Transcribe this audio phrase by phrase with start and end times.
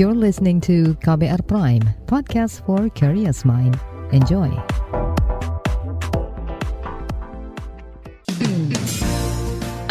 [0.00, 3.76] You're listening to KBR Prime, podcast for curious mind.
[4.16, 4.48] Enjoy.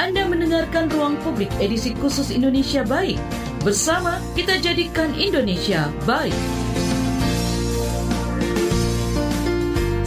[0.01, 3.21] Anda mendengarkan Ruang Publik edisi khusus Indonesia Baik.
[3.61, 6.33] Bersama kita jadikan Indonesia baik.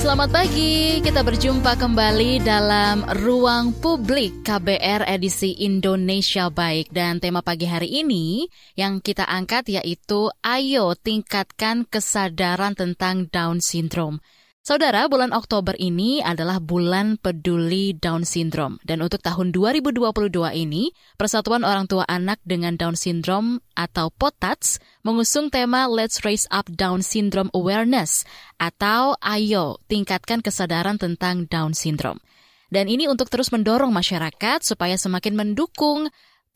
[0.03, 6.91] Selamat pagi, kita berjumpa kembali dalam Ruang Publik KBR edisi Indonesia Baik.
[6.91, 14.19] Dan tema pagi hari ini yang kita angkat yaitu Ayo tingkatkan kesadaran tentang Down Syndrome.
[14.63, 18.79] Saudara, bulan Oktober ini adalah bulan peduli Down Syndrome.
[18.87, 25.51] Dan untuk tahun 2022 ini, Persatuan Orang Tua Anak dengan Down Syndrome atau POTATS mengusung
[25.51, 28.23] tema Let's Raise Up Down Syndrome Awareness
[28.55, 32.23] atau Ayo tingkatkan kesadaran tentang Down Syndrome.
[32.71, 36.07] Dan ini untuk terus mendorong masyarakat supaya semakin mendukung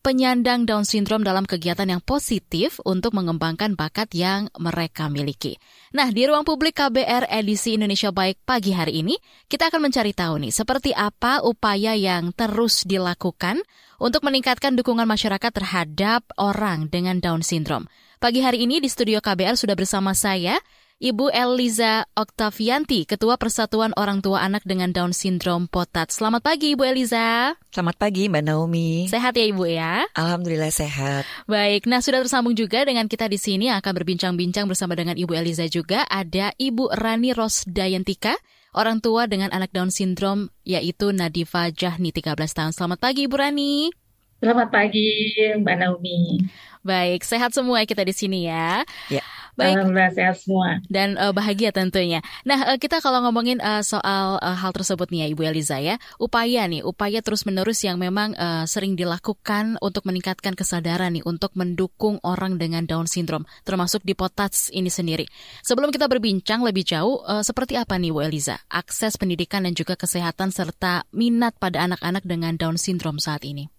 [0.06, 5.58] penyandang Down syndrome dalam kegiatan yang positif untuk mengembangkan bakat yang mereka miliki.
[5.90, 9.18] Nah, di ruang publik KBR edisi Indonesia Baik pagi hari ini,
[9.50, 13.58] kita akan mencari tahu nih seperti apa upaya yang terus dilakukan
[13.98, 17.90] untuk meningkatkan dukungan masyarakat terhadap orang dengan Down syndrome.
[18.22, 20.62] Pagi hari ini di studio KBR sudah bersama saya,
[20.96, 26.08] Ibu Eliza Oktavianti, Ketua Persatuan Orang Tua Anak dengan Down Syndrome Potat.
[26.08, 27.52] Selamat pagi Ibu Eliza.
[27.68, 29.04] Selamat pagi Mbak Naomi.
[29.04, 30.08] Sehat ya Ibu ya?
[30.16, 31.28] Alhamdulillah sehat.
[31.44, 35.68] Baik, nah sudah tersambung juga dengan kita di sini akan berbincang-bincang bersama dengan Ibu Eliza
[35.68, 38.32] juga ada Ibu Rani Rosdayantika,
[38.72, 42.72] orang tua dengan anak Down Syndrome yaitu Nadifa Jahni 13 tahun.
[42.72, 43.92] Selamat pagi Ibu Rani.
[44.40, 45.12] Selamat pagi
[45.60, 46.40] Mbak Naomi.
[46.80, 48.80] Baik, sehat semua kita di sini ya.
[49.12, 49.20] Ya.
[49.56, 49.72] Baik.
[49.72, 50.84] Alhamdulillah sehat semua.
[50.84, 52.20] Dan uh, bahagia tentunya.
[52.44, 55.96] Nah, uh, kita kalau ngomongin uh, soal uh, hal tersebut nih ya Ibu Eliza ya,
[56.20, 62.20] upaya nih, upaya terus-menerus yang memang uh, sering dilakukan untuk meningkatkan kesadaran nih untuk mendukung
[62.20, 65.24] orang dengan Down syndrome, termasuk di Potats ini sendiri.
[65.64, 69.96] Sebelum kita berbincang lebih jauh, uh, seperti apa nih Bu Eliza, akses pendidikan dan juga
[69.96, 73.72] kesehatan serta minat pada anak-anak dengan Down syndrome saat ini?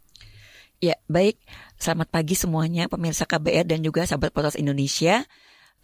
[0.81, 1.37] Ya, baik.
[1.77, 5.25] Selamat pagi semuanya pemirsa KBR dan juga sahabat Potas Indonesia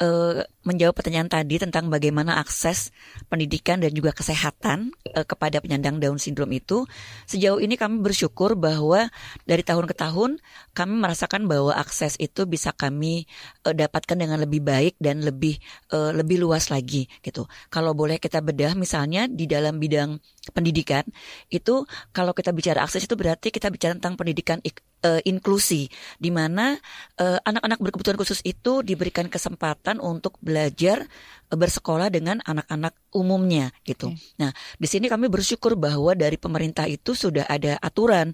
[0.04, 2.92] uh, menjawab pertanyaan tadi tentang bagaimana akses
[3.32, 6.84] pendidikan dan juga kesehatan uh, kepada penyandang Down syndrome itu,
[7.28, 9.08] sejauh ini kami bersyukur bahwa
[9.48, 10.44] dari tahun ke tahun
[10.76, 13.26] kami merasakan bahwa akses itu bisa kami
[13.64, 15.58] uh, dapatkan dengan lebih baik dan lebih
[15.96, 17.48] uh, lebih luas lagi gitu.
[17.72, 20.20] Kalau boleh kita bedah misalnya di dalam bidang
[20.52, 21.08] pendidikan
[21.48, 24.60] itu kalau kita bicara akses itu berarti kita bicara tentang pendidikan
[25.04, 26.80] uh, inklusi di mana
[27.20, 31.06] uh, anak-anak berkebutuhan khusus itu diberikan kesempatan untuk belajar
[31.52, 34.10] uh, bersekolah dengan anak-anak umumnya gitu.
[34.16, 34.42] Okay.
[34.42, 38.34] Nah, di sini kami bersyukur bahwa dari pemerintah itu sudah ada aturan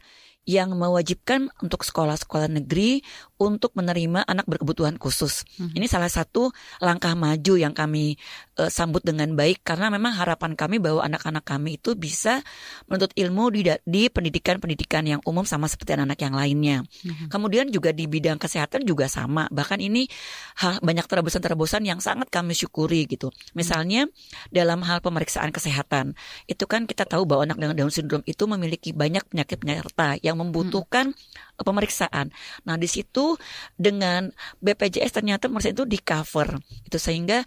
[0.50, 3.06] yang mewajibkan untuk sekolah-sekolah negeri
[3.38, 5.46] untuk menerima anak berkebutuhan khusus.
[5.62, 5.70] Hmm.
[5.78, 6.50] Ini salah satu
[6.82, 8.18] langkah maju yang kami
[8.60, 12.44] uh, sambut dengan baik karena memang harapan kami bahwa anak-anak kami itu bisa
[12.92, 16.78] menuntut ilmu di, di pendidikan-pendidikan yang umum sama seperti anak-anak yang lainnya.
[17.08, 17.32] Hmm.
[17.32, 19.48] Kemudian juga di bidang kesehatan juga sama.
[19.48, 20.12] Bahkan ini
[20.60, 23.32] hal, banyak terobosan-terobosan yang sangat kami syukuri gitu.
[23.56, 24.12] Misalnya
[24.52, 28.92] dalam hal pemeriksaan kesehatan, itu kan kita tahu bahwa anak dengan Down syndrome itu memiliki
[28.92, 31.49] banyak penyakit penyerta yang membutuhkan hmm.
[31.62, 32.32] Pemeriksaan.
[32.66, 33.36] Nah, di situ
[33.76, 34.32] dengan
[34.64, 36.60] BPJS ternyata pemeriksaan itu di cover.
[36.86, 37.44] Itu sehingga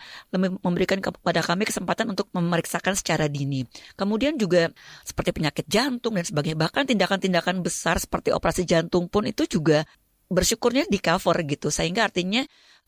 [0.62, 3.64] memberikan kepada kami kesempatan untuk memeriksakan secara dini.
[3.96, 4.70] Kemudian juga
[5.02, 6.58] seperti penyakit jantung dan sebagainya.
[6.68, 9.84] Bahkan tindakan-tindakan besar seperti operasi jantung pun itu juga
[10.32, 12.40] bersyukurnya di cover gitu sehingga artinya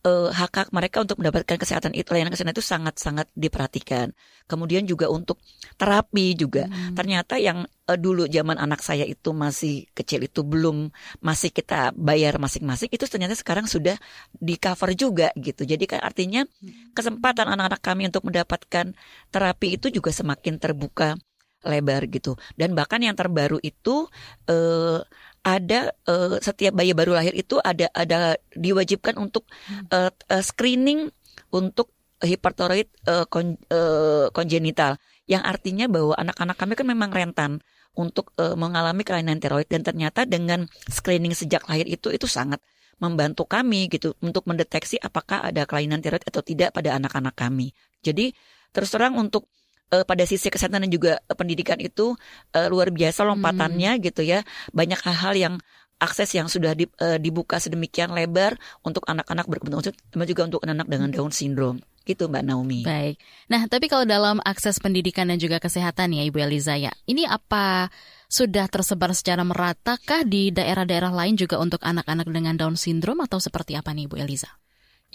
[0.05, 4.13] uh, hak hak mereka untuk mendapatkan kesehatan itu layanan kesehatan itu sangat sangat diperhatikan.
[4.45, 5.41] Kemudian juga untuk
[5.81, 6.93] terapi juga hmm.
[6.93, 10.93] ternyata yang uh, dulu zaman anak saya itu masih kecil itu belum
[11.25, 13.97] masih kita bayar masing-masing itu ternyata sekarang sudah
[14.37, 15.65] di cover juga gitu.
[15.65, 16.93] Jadi kan artinya hmm.
[16.93, 18.93] kesempatan anak-anak kami untuk mendapatkan
[19.33, 21.17] terapi itu juga semakin terbuka
[21.65, 22.37] lebar gitu.
[22.55, 24.07] Dan bahkan yang terbaru itu
[24.53, 25.01] uh,
[25.45, 29.45] ada uh, setiap bayi baru lahir itu ada ada diwajibkan untuk
[29.93, 31.13] uh, uh, screening
[31.53, 31.93] untuk
[32.25, 34.97] hipertiroid uh, kon, uh, kongenital.
[35.29, 37.53] Yang artinya bahwa anak-anak kami kan memang rentan
[37.93, 39.69] untuk uh, mengalami kelainan tiroid.
[39.69, 42.65] Dan ternyata dengan screening sejak lahir itu itu sangat
[42.97, 47.77] membantu kami gitu untuk mendeteksi apakah ada kelainan tiroid atau tidak pada anak-anak kami.
[48.01, 48.33] Jadi
[48.73, 49.47] terus terang untuk
[49.93, 52.17] uh, pada sisi kesehatan dan juga uh, pendidikan itu
[52.55, 54.03] uh, luar biasa lompatannya hmm.
[54.07, 54.47] gitu ya.
[54.73, 55.55] Banyak hal-hal yang
[56.03, 59.97] akses yang sudah di, uh, dibuka sedemikian lebar untuk anak-anak berkebutuhan khusus,
[60.29, 61.81] juga untuk anak-anak dengan Down syndrome.
[62.05, 62.85] Gitu Mbak Naomi.
[62.85, 63.17] Baik.
[63.49, 67.89] Nah, tapi kalau dalam akses pendidikan dan juga kesehatan ya Ibu Eliza ya, ini apa
[68.29, 73.73] sudah tersebar secara meratakah di daerah-daerah lain juga untuk anak-anak dengan Down syndrome atau seperti
[73.73, 74.53] apa nih Ibu Eliza?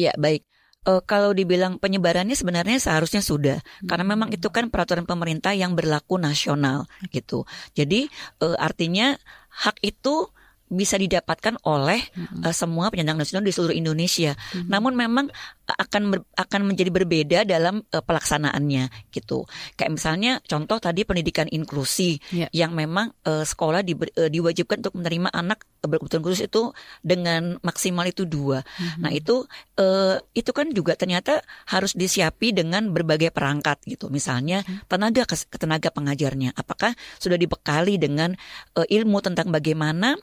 [0.01, 0.41] Ya, baik.
[0.87, 4.11] Uh, kalau dibilang penyebarannya sebenarnya seharusnya sudah karena hmm.
[4.15, 7.43] memang itu kan peraturan pemerintah yang berlaku nasional gitu.
[7.75, 8.07] Jadi
[8.39, 9.19] uh, artinya
[9.51, 10.31] hak itu
[10.69, 12.45] bisa didapatkan oleh mm-hmm.
[12.45, 14.37] uh, semua penyandang nasional di seluruh Indonesia.
[14.37, 14.69] Mm-hmm.
[14.69, 15.25] Namun memang
[15.75, 19.45] akan ber, akan menjadi berbeda dalam uh, pelaksanaannya gitu.
[19.75, 22.49] Kayak misalnya contoh tadi pendidikan inklusi yeah.
[22.55, 28.03] yang memang uh, sekolah di, uh, diwajibkan untuk menerima anak berkebutuhan khusus itu dengan maksimal
[28.07, 28.61] itu dua.
[28.63, 29.01] Mm-hmm.
[29.03, 29.47] Nah itu
[29.79, 31.39] uh, itu kan juga ternyata
[31.71, 34.11] harus disiapi dengan berbagai perangkat gitu.
[34.11, 34.87] Misalnya mm-hmm.
[34.91, 35.23] tenaga
[35.55, 38.35] tenaga pengajarnya, apakah sudah dibekali dengan
[38.75, 40.19] uh, ilmu tentang bagaimana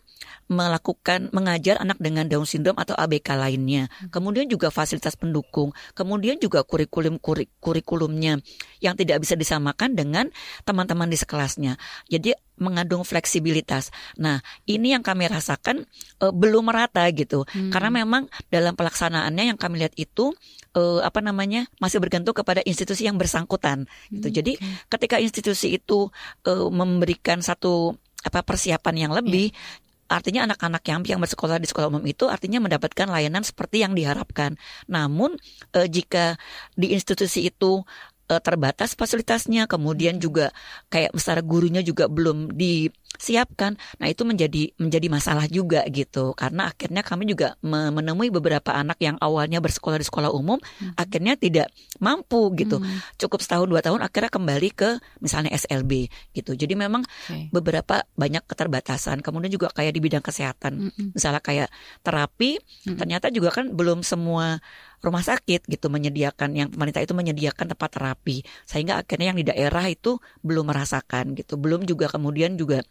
[0.47, 3.91] melakukan mengajar anak dengan Down syndrome atau ABK lainnya.
[3.91, 4.11] Hmm.
[4.15, 8.41] Kemudian juga fasilitas pendukung, kemudian juga kurikulum kurik, kurikulumnya
[8.81, 10.33] yang tidak bisa disamakan dengan
[10.65, 11.77] teman-teman di sekelasnya.
[12.09, 13.93] Jadi mengandung fleksibilitas.
[14.17, 15.85] Nah, ini yang kami rasakan
[16.25, 17.45] uh, belum merata gitu.
[17.53, 17.69] Hmm.
[17.69, 20.33] Karena memang dalam pelaksanaannya yang kami lihat itu
[20.73, 24.33] uh, apa namanya masih bergantung kepada institusi yang bersangkutan gitu.
[24.33, 24.37] Hmm.
[24.41, 24.53] Jadi
[24.89, 26.09] ketika institusi itu
[26.49, 27.93] uh, memberikan satu
[28.25, 32.63] apa persiapan yang lebih, yeah artinya anak-anak yang yang bersekolah di sekolah umum itu artinya
[32.63, 34.55] mendapatkan layanan seperti yang diharapkan.
[34.91, 35.35] Namun
[35.75, 36.39] eh, jika
[36.75, 37.83] di institusi itu
[38.29, 40.51] eh, terbatas fasilitasnya, kemudian juga
[40.93, 43.81] kayak besar gurunya juga belum di siapkan.
[43.99, 46.37] Nah, itu menjadi menjadi masalah juga gitu.
[46.37, 50.97] Karena akhirnya kami juga menemui beberapa anak yang awalnya bersekolah di sekolah umum hmm.
[51.01, 52.79] akhirnya tidak mampu gitu.
[52.81, 53.01] Hmm.
[53.17, 54.91] Cukup setahun dua tahun akhirnya kembali ke
[55.25, 56.53] misalnya SLB gitu.
[56.55, 57.49] Jadi memang okay.
[57.51, 59.25] beberapa banyak keterbatasan.
[59.25, 60.93] Kemudian juga kayak di bidang kesehatan.
[60.93, 61.11] Hmm.
[61.17, 61.69] Misalnya kayak
[62.05, 62.97] terapi hmm.
[63.01, 64.61] ternyata juga kan belum semua
[65.05, 68.45] rumah sakit gitu menyediakan yang pemerintah itu menyediakan tempat terapi.
[68.65, 71.57] Sehingga akhirnya yang di daerah itu belum merasakan gitu.
[71.61, 72.85] Belum juga kemudian juga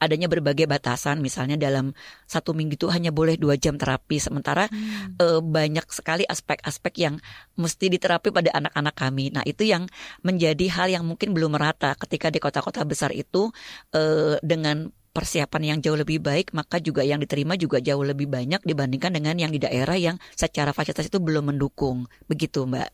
[0.00, 1.20] adanya berbagai batasan.
[1.20, 1.92] Misalnya dalam
[2.24, 4.16] satu minggu itu hanya boleh dua jam terapi.
[4.16, 5.20] Sementara hmm.
[5.20, 7.14] e, banyak sekali aspek-aspek yang
[7.60, 9.28] mesti diterapi pada anak-anak kami.
[9.30, 9.86] Nah itu yang
[10.24, 13.52] menjadi hal yang mungkin belum merata ketika di kota-kota besar itu
[13.92, 18.62] e, dengan persiapan yang jauh lebih baik maka juga yang diterima juga jauh lebih banyak
[18.62, 22.06] dibandingkan dengan yang di daerah yang secara fasilitas itu belum mendukung.
[22.30, 22.90] Begitu mbak.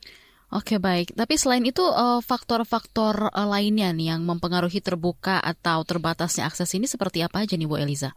[0.55, 6.47] Oke baik, tapi selain itu eh, faktor-faktor uh, lainnya nih yang mempengaruhi terbuka atau terbatasnya
[6.47, 8.15] akses ini seperti apa aja nih Bu Eliza?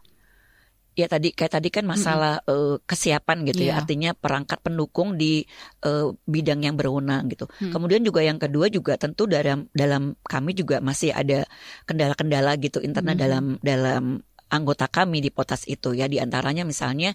[1.00, 2.60] Ya tadi kayak tadi kan masalah mm -hmm.
[2.75, 3.68] uh, kesiapan gitu yeah.
[3.68, 3.80] ya, iya.
[3.80, 5.48] artinya perangkat pendukung di
[5.88, 7.48] uh, bidang yang berwenang gitu.
[7.63, 7.72] Hmm.
[7.72, 11.48] Kemudian juga yang kedua juga tentu dalam dalam kami juga masih ada
[11.88, 13.24] kendala-kendala gitu internet hmm.
[13.24, 14.04] dalam dalam
[14.50, 16.10] anggota kami di potas itu ya.
[16.10, 17.13] Di antaranya misalnya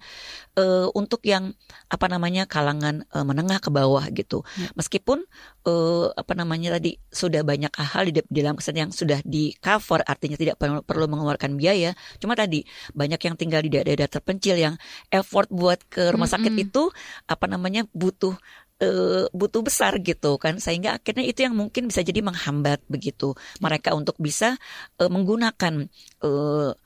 [0.59, 1.53] uh, untuk yang
[1.91, 4.43] apa namanya kalangan uh, menengah ke bawah gitu.
[4.45, 4.71] Hmm.
[4.79, 5.19] meskipun
[5.67, 10.39] uh, apa namanya tadi sudah banyak hal di, dalam kesan yang sudah di cover artinya
[10.39, 11.93] tidak perlu, perlu mengeluarkan biaya.
[12.23, 12.63] Cuma tadi
[12.95, 14.75] banyak yang tinggal di daerah-daerah terpencil yang
[15.11, 16.65] effort buat ke rumah sakit hmm.
[16.71, 16.83] itu
[17.27, 18.35] apa namanya butuh
[19.33, 20.61] butuh besar gitu kan.
[20.61, 23.33] Sehingga akhirnya itu yang mungkin bisa jadi menghambat begitu.
[23.65, 24.61] Mereka untuk bisa
[25.01, 25.89] uh, menggunakan
[26.21, 26.77] uh,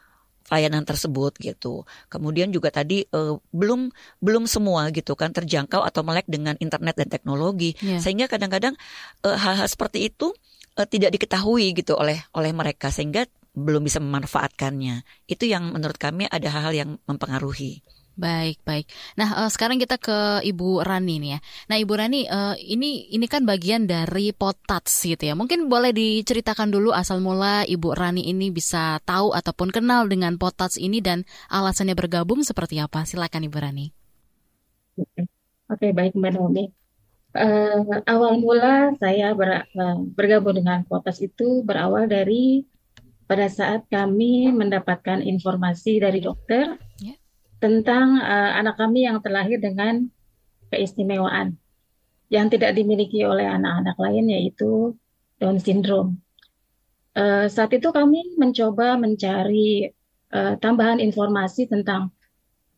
[0.49, 1.85] layanan tersebut gitu.
[2.09, 7.09] Kemudian juga tadi uh, belum belum semua gitu kan terjangkau atau melek dengan internet dan
[7.09, 8.01] teknologi yeah.
[8.01, 8.75] sehingga kadang-kadang
[9.25, 10.33] uh, hal-hal seperti itu
[10.81, 13.29] uh, tidak diketahui gitu oleh oleh mereka sehingga
[13.59, 15.03] belum bisa memanfaatkannya.
[15.27, 17.83] Itu yang menurut kami ada hal-hal yang mempengaruhi.
[18.19, 18.91] Baik, baik.
[19.15, 21.41] Nah, uh, sekarang kita ke Ibu Rani nih ya.
[21.71, 25.39] Nah, Ibu Rani, uh, ini ini kan bagian dari potats gitu ya.
[25.39, 30.83] Mungkin boleh diceritakan dulu asal mula Ibu Rani ini bisa tahu ataupun kenal dengan potats
[30.83, 33.07] ini dan alasannya bergabung seperti apa?
[33.07, 33.87] Silakan Ibu Rani.
[35.71, 36.75] Oke, baik Mbak Naomi.
[37.39, 42.67] Uh, awal mula saya ber, uh, bergabung dengan potas itu berawal dari
[43.31, 47.18] pada saat kami mendapatkan informasi dari dokter yeah
[47.59, 50.07] tentang uh, anak kami yang terlahir dengan
[50.71, 51.59] keistimewaan
[52.29, 54.95] yang tidak dimiliki oleh anak-anak lain yaitu
[55.39, 56.19] Down syndrome.
[57.15, 59.91] Uh, saat itu kami mencoba mencari
[60.35, 62.11] uh, tambahan informasi tentang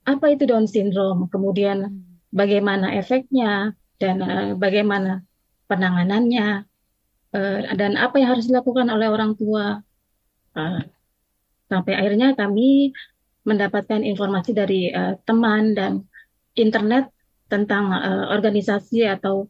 [0.06, 5.26] apa itu Down syndrome, kemudian bagaimana efeknya dan uh, bagaimana
[5.68, 6.64] penanganannya
[7.36, 9.82] uh, dan apa yang harus dilakukan oleh orang tua.
[10.56, 10.82] Uh,
[11.70, 12.90] sampai akhirnya kami
[13.44, 16.04] mendapatkan informasi dari uh, teman dan
[16.54, 17.08] internet
[17.50, 19.48] tentang uh, organisasi atau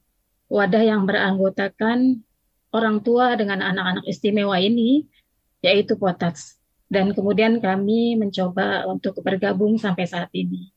[0.50, 2.22] wadah yang beranggotakan
[2.70, 5.06] orang tua dengan anak-anak istimewa ini,
[5.60, 6.58] yaitu Potats.
[6.90, 10.74] Dan kemudian kami mencoba untuk bergabung sampai saat ini.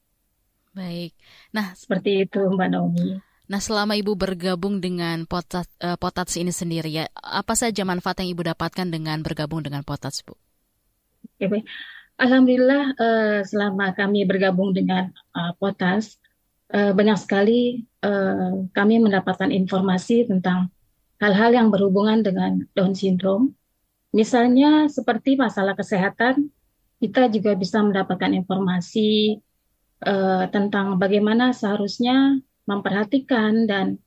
[0.73, 1.13] Baik.
[1.53, 3.17] Nah, seperti itu Mbak Naomi.
[3.49, 8.33] Nah, selama Ibu bergabung dengan Potats, uh, Potats ini sendiri ya, apa saja manfaat yang
[8.33, 10.33] Ibu dapatkan dengan bergabung dengan Potats, Bu?
[11.37, 11.65] Oke, baik.
[12.13, 16.21] Alhamdulillah uh, selama kami bergabung dengan uh, Potas,
[16.69, 20.69] uh, banyak sekali uh, kami mendapatkan informasi tentang
[21.17, 23.57] hal-hal yang berhubungan dengan Down syndrome.
[24.13, 26.53] Misalnya seperti masalah kesehatan,
[27.01, 29.41] kita juga bisa mendapatkan informasi
[30.05, 32.37] uh, tentang bagaimana seharusnya
[32.69, 33.97] memperhatikan dan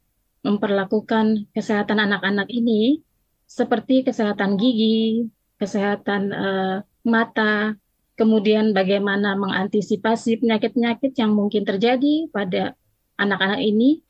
[0.47, 3.03] memperlakukan kesehatan anak-anak ini
[3.51, 5.27] seperti kesehatan gigi,
[5.59, 7.75] kesehatan uh, mata,
[8.17, 12.73] kemudian bagaimana mengantisipasi penyakit-penyakit yang mungkin terjadi pada
[13.21, 14.01] anak-anak ini,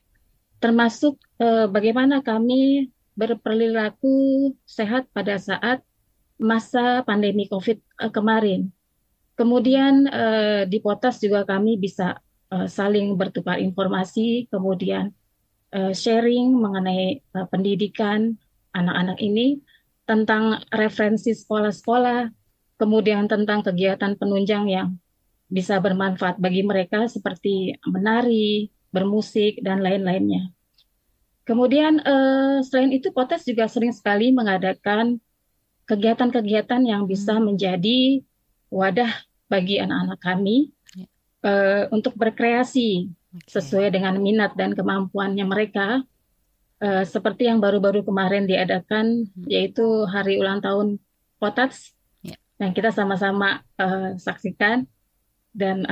[0.63, 5.83] termasuk uh, bagaimana kami berperilaku sehat pada saat
[6.39, 8.71] masa pandemi COVID uh, kemarin.
[9.37, 12.17] Kemudian uh, di Potas juga kami bisa
[12.49, 15.13] uh, saling bertukar informasi, kemudian
[15.75, 18.39] uh, sharing mengenai uh, pendidikan
[18.73, 19.61] anak-anak ini
[20.07, 22.31] tentang referensi sekolah-sekolah,
[22.77, 24.87] kemudian tentang kegiatan penunjang yang
[25.49, 30.51] bisa bermanfaat bagi mereka seperti menari, bermusik, dan lain-lainnya.
[31.47, 35.23] Kemudian uh, selain itu Potes juga sering sekali mengadakan
[35.87, 37.43] kegiatan-kegiatan yang bisa hmm.
[37.47, 37.99] menjadi
[38.67, 40.75] wadah bagi anak-anak kami
[41.47, 43.47] uh, untuk berkreasi okay.
[43.47, 46.03] sesuai dengan minat dan kemampuannya mereka.
[46.77, 49.47] Uh, seperti yang baru-baru kemarin diadakan hmm.
[49.47, 50.99] yaitu hari ulang tahun
[51.39, 51.96] Potats.
[52.57, 54.89] Yang kita sama-sama uh, saksikan
[55.53, 55.85] dan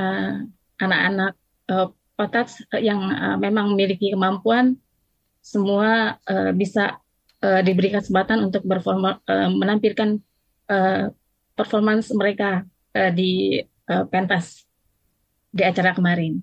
[0.78, 1.34] anak-anak
[1.70, 1.90] uh,
[2.80, 4.80] yang uh, memang memiliki kemampuan
[5.44, 6.98] semua uh, bisa
[7.44, 10.18] uh, diberi kesempatan untuk berforma, uh, menampilkan
[10.66, 11.12] uh,
[11.54, 14.66] performance mereka uh, di uh, pentas
[15.54, 16.42] di acara kemarin.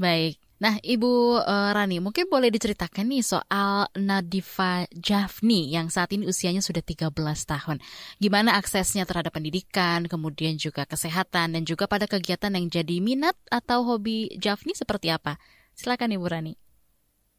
[0.00, 0.39] Baik.
[0.60, 6.60] Nah, Ibu uh, Rani, mungkin boleh diceritakan nih soal Nadifa Jafni yang saat ini usianya
[6.60, 7.16] sudah 13
[7.48, 7.80] tahun.
[8.20, 13.88] Gimana aksesnya terhadap pendidikan, kemudian juga kesehatan, dan juga pada kegiatan yang jadi minat atau
[13.88, 15.40] hobi Jafni seperti apa?
[15.72, 16.54] Silakan Ibu Rani.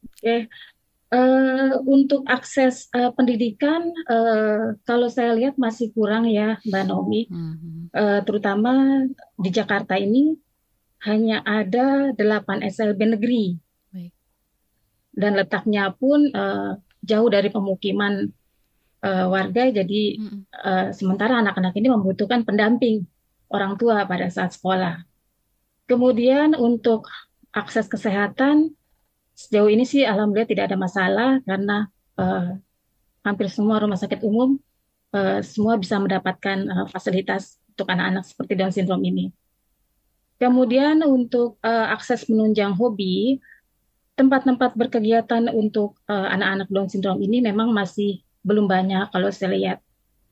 [0.01, 0.49] Oke,
[1.11, 7.27] Uh, untuk akses uh, pendidikan, uh, kalau saya lihat masih kurang ya, Mbak Nomi.
[7.91, 9.03] Uh, terutama
[9.35, 10.39] di Jakarta ini
[11.05, 13.46] hanya ada 8 SLB negeri.
[13.89, 14.13] Baik.
[15.12, 18.29] Dan letaknya pun uh, jauh dari pemukiman
[19.01, 20.41] uh, warga, jadi mm-hmm.
[20.53, 23.10] uh, sementara anak-anak ini membutuhkan pendamping
[23.50, 25.03] orang tua pada saat sekolah.
[25.89, 27.10] Kemudian untuk
[27.51, 28.72] akses kesehatan,
[29.36, 32.55] sejauh ini sih alhamdulillah tidak ada masalah karena uh,
[33.25, 34.62] hampir semua rumah sakit umum
[35.12, 39.25] uh, semua bisa mendapatkan uh, fasilitas untuk anak-anak seperti Down syndrome ini.
[40.41, 43.38] Kemudian untuk uh, akses menunjang hobi,
[44.17, 49.77] tempat-tempat berkegiatan untuk anak-anak uh, Down syndrome ini memang masih belum banyak kalau saya lihat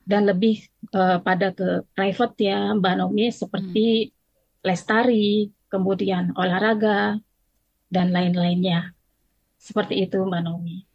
[0.10, 0.66] dan lebih
[0.98, 4.13] uh, pada ke private ya Mbak Nomi seperti hmm.
[4.66, 7.22] lestari, kemudian olahraga,
[7.94, 8.98] dan lain-lainnya.
[9.62, 10.89] Seperti itu Mbak Nomi.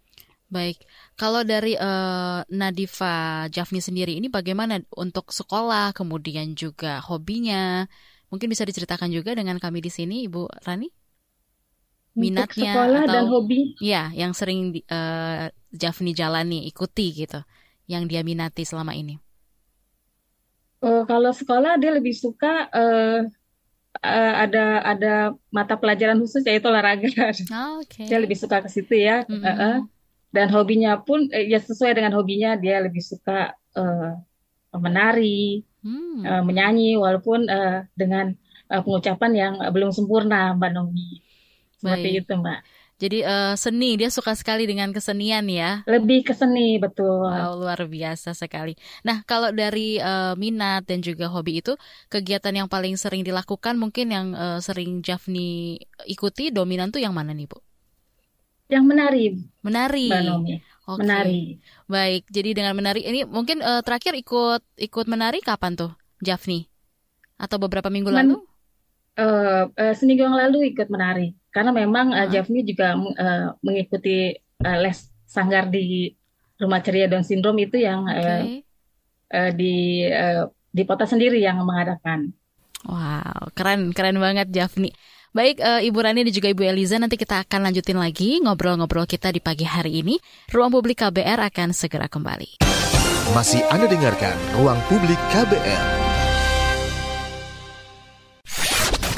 [0.50, 0.82] Baik,
[1.14, 7.86] kalau dari uh, Nadifa Jafni sendiri ini bagaimana untuk sekolah, kemudian juga hobinya?
[8.34, 10.90] Mungkin bisa diceritakan juga dengan kami di sini, Ibu Rani?
[12.18, 13.60] Minatnya untuk sekolah atau dan hobi?
[13.78, 17.46] Ya, yang sering uh, Jafni jalani, ikuti gitu,
[17.86, 19.22] yang dia minati selama ini.
[20.82, 23.22] Uh, kalau sekolah dia lebih suka uh,
[24.02, 25.14] uh, ada ada
[25.54, 27.06] mata pelajaran khusus yaitu olahraga.
[27.54, 28.10] Oh, okay.
[28.10, 29.22] Dia lebih suka ke situ ya.
[29.30, 29.46] Mm -hmm.
[29.46, 29.78] uh, uh.
[30.34, 34.18] Dan hobinya pun uh, ya sesuai dengan hobinya dia lebih suka uh,
[34.74, 36.24] menari, hmm.
[36.24, 38.32] uh, menyanyi walaupun uh, dengan
[38.72, 41.20] uh, pengucapan yang belum sempurna Mbak Nomi.
[41.76, 42.20] Seperti Baik.
[42.24, 42.60] itu Mbak.
[42.94, 45.82] Jadi uh, seni dia suka sekali dengan kesenian ya.
[45.84, 47.26] Lebih ke seni betul.
[47.26, 48.78] Wow luar biasa sekali.
[49.02, 51.74] Nah kalau dari uh, minat dan juga hobi itu
[52.06, 55.76] kegiatan yang paling sering dilakukan mungkin yang uh, sering Jafni
[56.06, 57.58] ikuti dominan tuh yang mana nih bu?
[58.70, 59.24] Yang menari.
[59.60, 60.08] Menari.
[60.84, 61.00] Okay.
[61.00, 61.42] Menari.
[61.88, 62.22] Baik.
[62.28, 66.68] Jadi dengan menari ini mungkin uh, terakhir ikut ikut menari kapan tuh Jafni?
[67.40, 68.36] Atau beberapa minggu Men lalu?
[69.14, 74.78] Uh, uh, seminggu yang lalu ikut menari karena memang uh, Jafni juga uh, mengikuti uh,
[74.82, 76.12] les sanggar di
[76.58, 78.62] Rumah Ceria Down Syndrome itu yang okay.
[79.32, 82.34] uh, uh, di uh, di kota sendiri yang mengadakan.
[82.84, 84.92] Wow, keren keren banget Jafni.
[85.34, 89.34] Baik, uh, Ibu Rani dan juga Ibu Eliza, nanti kita akan lanjutin lagi ngobrol-ngobrol kita
[89.34, 90.14] di pagi hari ini.
[90.54, 92.62] Ruang Publik KBR akan segera kembali.
[93.34, 95.84] Masih Anda dengarkan Ruang Publik KBR.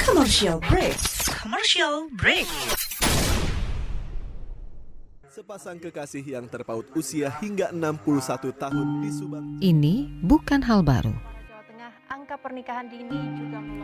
[0.01, 0.97] Commercial break
[1.47, 2.43] commercial break.
[5.31, 9.45] Sepasang kekasih yang terpaut usia hingga 61 tahun di Subang.
[9.63, 11.15] Ini bukan hal baru.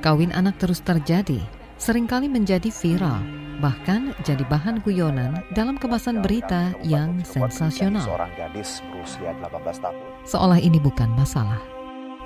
[0.04, 1.40] Kawin anak terus terjadi,
[1.84, 8.04] sering kali menjadi viral bahkan jadi bahan guyonan dalam kemasan berita yang sensasional.
[8.04, 10.00] Seorang gadis berusia 18 tahun.
[10.28, 11.64] Seolah ini bukan masalah.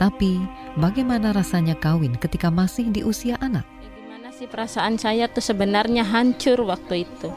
[0.01, 0.41] Tapi,
[0.77, 3.65] bagaimana rasanya kawin ketika masih di usia anak?
[3.81, 7.29] Gimana sih perasaan saya tuh sebenarnya hancur waktu itu.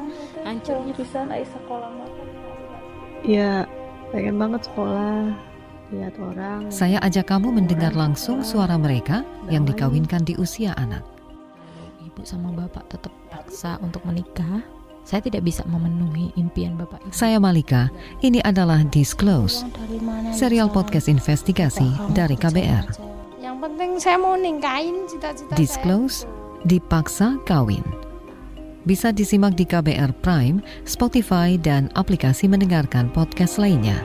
[0.45, 1.89] Hancurnya bisa naik sekolah
[3.21, 3.69] Ya,
[4.17, 5.37] pengen banget sekolah,
[5.93, 6.73] lihat orang.
[6.73, 11.20] Saya ajak kamu mendengar langsung suara mereka yang dikawinkan di usia anak.
[12.11, 14.67] Ibu sama bapak tetap paksa untuk menikah.
[15.07, 17.15] Saya tidak bisa memenuhi impian bapak ibu.
[17.15, 17.87] Saya Malika,
[18.19, 19.63] ini adalah Disclose,
[20.35, 22.99] serial podcast investigasi dari KBR.
[23.39, 26.27] Yang penting saya mau ningkain cita-cita Disclose,
[26.67, 27.87] dipaksa kawin.
[28.83, 34.03] Bisa disimak di KBR Prime, Spotify, dan aplikasi mendengarkan podcast lainnya.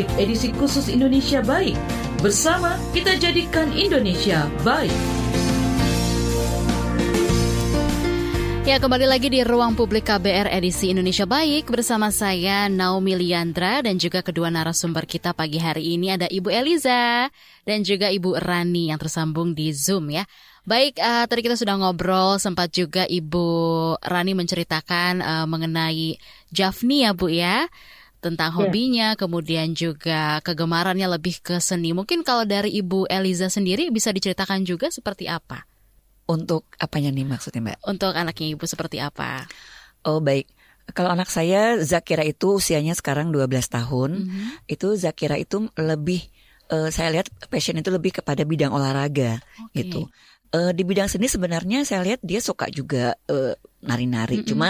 [0.00, 1.76] Ruang Publik edisi khusus Indonesia Baik.
[2.24, 4.88] Bersama kita jadikan Indonesia baik.
[8.64, 14.00] Ya kembali lagi di Ruang Publik KBR edisi Indonesia Baik bersama saya Naomi Liandra dan
[14.00, 17.28] juga kedua narasumber kita pagi hari ini ada Ibu Eliza
[17.68, 20.24] dan juga Ibu Rani yang tersambung di Zoom ya.
[20.64, 23.48] Baik, uh, tadi kita sudah ngobrol sempat juga Ibu
[24.00, 26.16] Rani menceritakan uh, mengenai
[26.48, 27.68] Jafni ya Bu ya
[28.20, 31.96] tentang hobinya, kemudian juga kegemarannya lebih ke seni.
[31.96, 35.64] Mungkin kalau dari Ibu Eliza sendiri bisa diceritakan juga seperti apa?
[36.28, 37.78] Untuk apanya nih maksudnya Mbak?
[37.88, 39.48] Untuk anaknya Ibu seperti apa?
[40.04, 40.46] Oh baik.
[40.92, 44.10] Kalau anak saya Zakira itu usianya sekarang 12 tahun.
[44.20, 44.46] Mm -hmm.
[44.68, 46.28] Itu Zakira itu lebih
[46.70, 49.82] uh, saya lihat passion itu lebih kepada bidang olahraga okay.
[49.82, 50.06] gitu.
[50.50, 53.16] Uh, di bidang seni sebenarnya saya lihat dia suka juga
[53.80, 54.38] nari-nari.
[54.38, 54.50] Uh, mm -hmm.
[54.50, 54.68] Cuma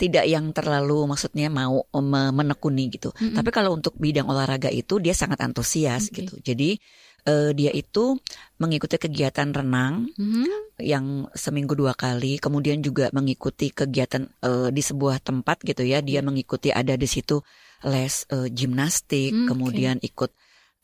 [0.00, 1.84] tidak yang terlalu maksudnya mau
[2.32, 3.12] menekuni gitu.
[3.12, 3.36] Mm -hmm.
[3.36, 6.24] Tapi kalau untuk bidang olahraga itu dia sangat antusias okay.
[6.24, 6.40] gitu.
[6.40, 6.80] Jadi
[7.28, 8.16] uh, dia itu
[8.56, 10.46] mengikuti kegiatan renang mm -hmm.
[10.80, 16.00] yang seminggu dua kali, kemudian juga mengikuti kegiatan uh, di sebuah tempat gitu ya.
[16.00, 17.44] Dia mengikuti ada di situ
[17.84, 20.32] les uh, gimnastik, mm, kemudian ikut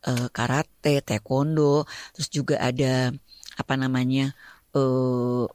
[0.08, 3.12] uh, karate, taekwondo, terus juga ada
[3.56, 4.36] apa namanya
[4.76, 5.48] uh,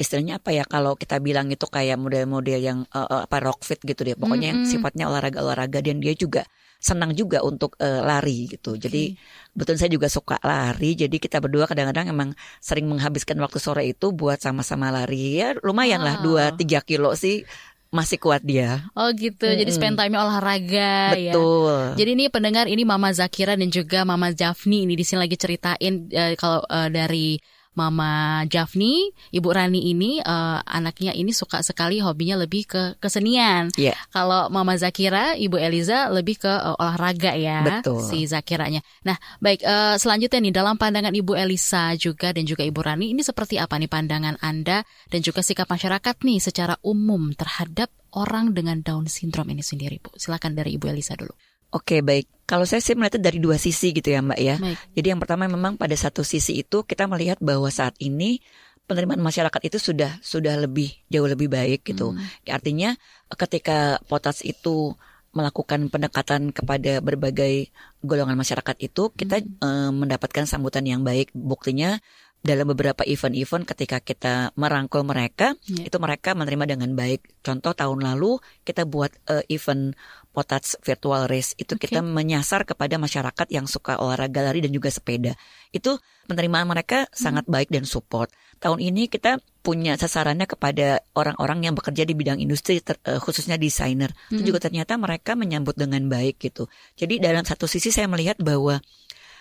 [0.00, 4.00] istilahnya apa ya kalau kita bilang itu kayak model-model yang uh, apa rock fit gitu
[4.00, 4.64] deh pokoknya mm -hmm.
[4.64, 6.48] yang sifatnya olahraga-olahraga dan dia juga
[6.80, 9.52] senang juga untuk uh, lari gitu jadi okay.
[9.52, 12.32] betul saya juga suka lari jadi kita berdua kadang-kadang emang
[12.64, 17.44] sering menghabiskan waktu sore itu buat sama-sama lari ya lumayan lah dua tiga kilo sih
[17.90, 18.86] masih kuat dia.
[18.94, 19.58] Oh gitu, hmm.
[19.58, 21.34] jadi spend time olahraga ya.
[21.34, 21.98] Betul.
[21.98, 21.98] ya.
[21.98, 26.06] Jadi ini pendengar ini Mama Zakira dan juga Mama Jafni ini di sini lagi ceritain
[26.06, 27.42] uh, kalau uh, dari
[27.80, 33.72] Mama Jafni, Ibu Rani ini uh, anaknya ini suka sekali hobinya lebih ke kesenian.
[33.80, 33.96] Yeah.
[34.12, 38.04] Kalau Mama Zakira, Ibu Eliza lebih ke uh, olahraga ya, Betul.
[38.04, 38.84] si Zakiranya.
[39.08, 43.24] Nah, baik uh, selanjutnya nih dalam pandangan Ibu Elisa juga dan juga Ibu Rani ini
[43.24, 48.82] seperti apa nih pandangan Anda dan juga sikap masyarakat nih secara umum terhadap orang dengan
[48.82, 50.12] Down syndrome ini sendiri, Bu.
[50.18, 51.32] Silakan dari Ibu Elisa dulu.
[51.70, 54.56] Oke baik, kalau saya sih melihatnya dari dua sisi gitu ya Mbak ya.
[54.58, 54.78] Baik.
[54.98, 58.42] Jadi yang pertama memang pada satu sisi itu kita melihat bahwa saat ini
[58.90, 62.10] penerimaan masyarakat itu sudah sudah lebih jauh lebih baik gitu.
[62.10, 62.26] Hmm.
[62.50, 62.98] Artinya
[63.30, 64.98] ketika potas itu
[65.30, 67.70] melakukan pendekatan kepada berbagai
[68.02, 69.62] golongan masyarakat itu kita Hmm.
[69.62, 71.30] eh, mendapatkan sambutan yang baik.
[71.30, 72.02] Buktinya
[72.40, 75.84] dalam beberapa event-event ketika kita merangkul mereka Ya.
[75.86, 77.44] itu mereka menerima dengan baik.
[77.44, 79.94] Contoh tahun lalu kita buat eh, event
[80.30, 81.90] Potats Virtual Race itu Oke.
[81.90, 85.34] kita menyasar kepada masyarakat yang suka olahraga lari dan juga sepeda.
[85.74, 85.98] Itu
[86.30, 88.30] penerimaan mereka sangat baik dan support.
[88.62, 93.58] Tahun ini kita punya sasarannya kepada orang-orang yang bekerja di bidang industri ter- eh, khususnya
[93.58, 94.14] desainer.
[94.30, 94.46] Itu Mm-mm.
[94.46, 96.70] juga ternyata mereka menyambut dengan baik gitu.
[96.94, 98.78] Jadi dalam satu sisi saya melihat bahwa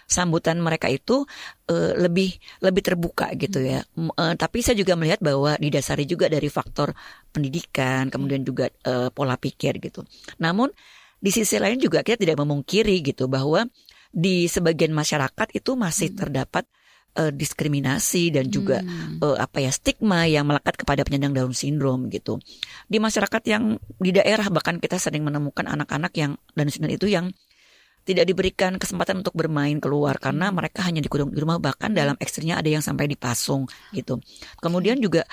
[0.10, 1.24] sambutan mereka itu
[1.69, 2.34] eh, lebih
[2.65, 3.86] lebih terbuka gitu ya.
[3.95, 6.91] Eh, tapi saya juga melihat bahwa didasari juga dari faktor
[7.30, 10.02] pendidikan, kemudian juga eh, pola pikir gitu.
[10.41, 10.74] Namun
[11.22, 13.67] di sisi lain juga kita tidak memungkiri gitu bahwa
[14.10, 16.65] di sebagian masyarakat itu masih terdapat
[17.17, 19.22] eh, diskriminasi dan juga Hmm.
[19.22, 22.41] eh, apa ya stigma yang melekat kepada penyandang Down syndrome gitu.
[22.89, 27.30] Di masyarakat yang di daerah bahkan kita sering menemukan anak-anak yang Down syndrome itu yang
[28.10, 32.58] tidak diberikan kesempatan untuk bermain keluar karena mereka hanya dikurung di rumah bahkan dalam ekstrinya
[32.58, 34.17] ada yang sampai dipasung gitu.
[34.58, 35.30] Kemudian juga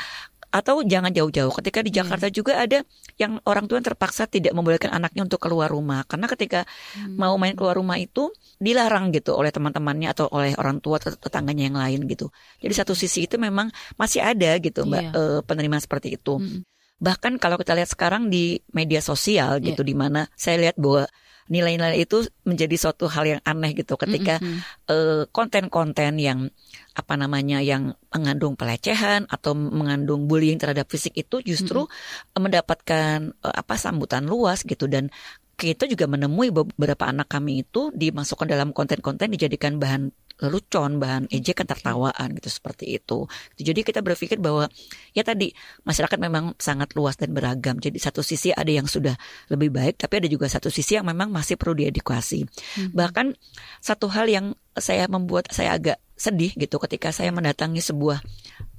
[0.46, 2.80] atau jangan jauh-jauh ketika di Jakarta juga ada
[3.20, 6.64] yang orang tua yang terpaksa tidak membolehkan anaknya untuk keluar rumah karena ketika
[7.12, 11.68] mau main keluar rumah itu dilarang gitu oleh teman-temannya atau oleh orang tua atau tetangganya
[11.68, 12.32] yang lain gitu.
[12.62, 13.68] Jadi satu sisi itu memang
[14.00, 15.10] masih ada gitu Mbak Iya.
[15.12, 16.40] eh, penerimaan seperti itu.
[16.40, 16.60] Mm.
[16.96, 21.04] Bahkan kalau kita lihat sekarang di media sosial gitu di mana saya lihat bahwa
[21.46, 24.58] nilai-nilai itu menjadi suatu hal yang aneh gitu ketika Mm-mm.
[24.90, 26.50] eh, konten-konten yang
[26.96, 31.86] apa namanya yang mengandung pelecehan atau mengandung bullying terhadap fisik itu justru
[32.34, 34.90] mendapatkan eh, apa sambutan luas gitu.
[34.90, 35.12] Dan
[35.56, 41.64] kita juga menemui beberapa anak kami itu dimasukkan dalam konten-konten dijadikan bahan lelucon, bahan ejekan
[41.64, 43.24] tertawaan gitu seperti itu.
[43.56, 44.68] Jadi kita berpikir bahwa
[45.16, 45.52] ya tadi
[45.88, 47.80] masyarakat memang sangat luas dan beragam.
[47.80, 49.16] Jadi satu sisi ada yang sudah
[49.48, 52.44] lebih baik, tapi ada juga satu sisi yang memang masih perlu diedukasi.
[52.92, 53.32] Bahkan
[53.80, 54.46] satu hal yang
[54.76, 58.24] saya membuat saya agak sedih gitu ketika saya mendatangi sebuah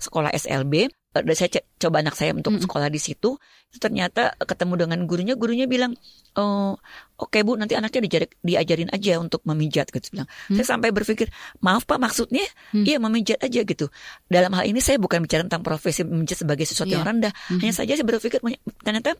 [0.01, 0.89] sekolah SLB
[1.21, 5.67] dan saya coba anak saya untuk sekolah di situ itu ternyata ketemu dengan gurunya gurunya
[5.67, 5.91] bilang
[6.39, 6.79] oh
[7.19, 10.07] oke bu nanti anaknya diajar- diajarin aja untuk memijat gitu.
[10.15, 10.29] Bilang.
[10.53, 11.27] Saya sampai berpikir
[11.59, 12.45] maaf pak maksudnya?
[12.71, 13.91] Iya memijat aja gitu.
[14.31, 17.11] Dalam hal ini saya bukan bicara tentang profesi memijat sebagai sesuatu yang Iya.
[17.11, 18.39] rendah hanya saja saya berpikir
[18.85, 19.19] ternyata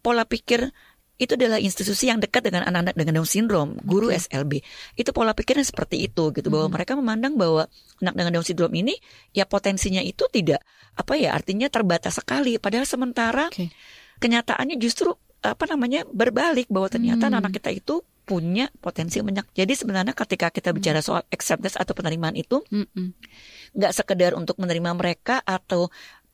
[0.00, 0.72] pola pikir
[1.20, 4.64] itu adalah institusi yang dekat dengan anak-anak dengan Down syndrome, guru SLB.
[4.96, 6.48] Itu pola pikirnya seperti itu gitu.
[6.48, 7.68] Bahwa mereka memandang bahwa
[8.00, 8.96] anak dengan Down syndrome ini
[9.36, 10.64] ya potensinya itu tidak
[10.96, 12.56] apa ya artinya terbatas sekali.
[12.56, 13.52] Padahal sementara
[14.18, 17.40] kenyataannya justru apa namanya berbalik bahwa ternyata Hmm.
[17.40, 19.42] anak kita itu punya potensi banyak.
[19.58, 22.62] Jadi sebenarnya ketika kita bicara soal acceptance atau penerimaan itu
[23.74, 25.90] nggak sekedar untuk menerima mereka atau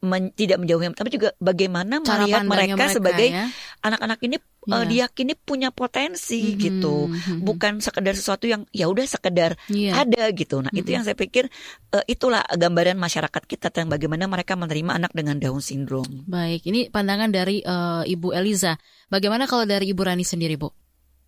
[0.07, 3.45] men- tidak menjauhi tapi juga bagaimana Cara melihat mereka, mereka, sebagai ya.
[3.83, 4.83] anak-anak ini eh, Iya.
[4.87, 10.07] diyakini punya potensi gitu bukan sekedar sesuatu yang ya udah sekedar Iya.
[10.07, 11.51] ada gitu nah itu yang saya pikir
[11.92, 16.87] eh, itulah gambaran masyarakat kita tentang bagaimana mereka menerima anak dengan Down syndrome Baik, ini
[16.87, 18.79] pandangan dari eh, Ibu Eliza.
[19.07, 20.71] Bagaimana kalau dari Ibu Rani sendiri, Bu?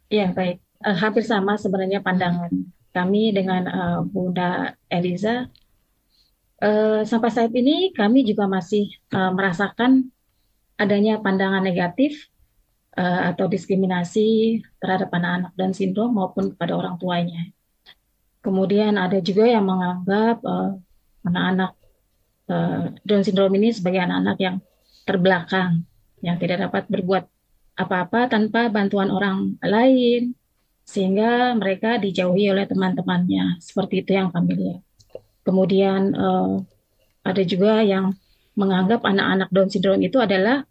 [0.08, 0.58] Ya, baik.
[0.82, 2.50] Eh, hampir sama sebenarnya pandangan
[2.90, 5.46] kami dengan eh, Bunda Eliza.
[6.58, 10.10] Eh, sampai saat ini kami juga masih eh, merasakan
[10.74, 12.26] adanya pandangan negatif
[12.98, 17.46] eh, atau diskriminasi terhadap anak-anak Down syndrome maupun kepada orang tuanya.
[18.42, 20.70] Kemudian ada juga yang menganggap eh,
[21.30, 21.72] anak-anak
[22.50, 24.56] eh, Down syndrome ini sebagai anak-anak yang
[25.06, 25.86] terbelakang,
[26.26, 27.24] yang tidak dapat berbuat
[27.78, 30.34] apa-apa tanpa bantuan orang lain,
[30.82, 33.62] sehingga mereka dijauhi oleh teman-temannya.
[33.62, 34.87] Seperti itu yang kami lihat.
[35.48, 36.54] Kemudian eh,
[37.24, 38.12] ada juga yang
[38.52, 40.68] menganggap anak-anak Down syndrome itu adalah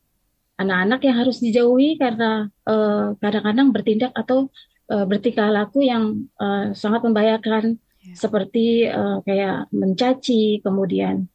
[0.61, 4.53] anak-anak yang harus dijauhi karena eh, kadang-kadang bertindak atau
[4.93, 7.81] eh, bertingkah laku yang eh, sangat membahayakan,
[8.13, 11.25] seperti eh, kayak mencaci, kemudian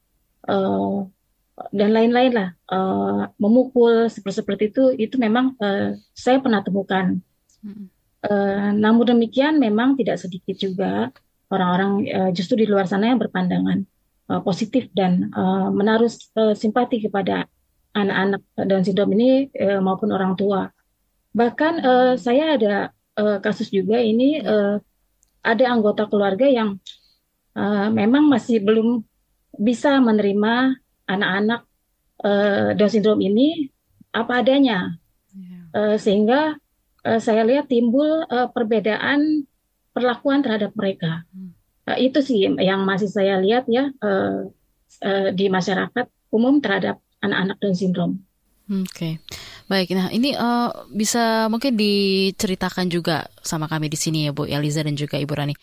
[0.47, 0.99] eh,
[1.75, 4.85] dan lain-lain lah, eh, memukul seperti seperti itu.
[4.95, 7.19] Itu memang eh, saya pernah temukan.
[8.23, 11.11] Eh, namun demikian memang tidak sedikit juga
[11.53, 13.79] orang-orang eh, justru di luar sana yang berpandangan
[14.33, 16.09] eh, positif dan eh, menaruh
[16.57, 17.45] simpati kepada
[17.93, 20.73] anak-anak Down syndrome ini eh, maupun orang tua.
[21.37, 22.75] Bahkan eh, saya ada
[23.21, 24.77] eh, kasus juga ini eh,
[25.43, 26.81] ada anggota keluarga yang
[27.55, 29.05] eh, memang masih belum
[29.61, 31.61] bisa menerima anak-anak
[32.25, 33.69] eh, Down syndrome ini
[34.13, 34.97] apa adanya,
[35.73, 36.53] Eh, sehingga
[37.09, 39.49] eh, saya lihat timbul eh, perbedaan
[39.93, 41.25] perlakuan terhadap mereka.
[41.89, 44.39] Eh, itu sih yang masih saya lihat ya eh,
[45.05, 48.15] eh, di masyarakat umum terhadap anak-anak Down syndrome.
[48.73, 49.21] Oke,
[49.69, 49.93] baik.
[49.93, 54.97] Nah, ini eh, bisa mungkin diceritakan juga sama kami di sini ya, Bu Eliza dan
[54.97, 55.55] juga Ibu Rani.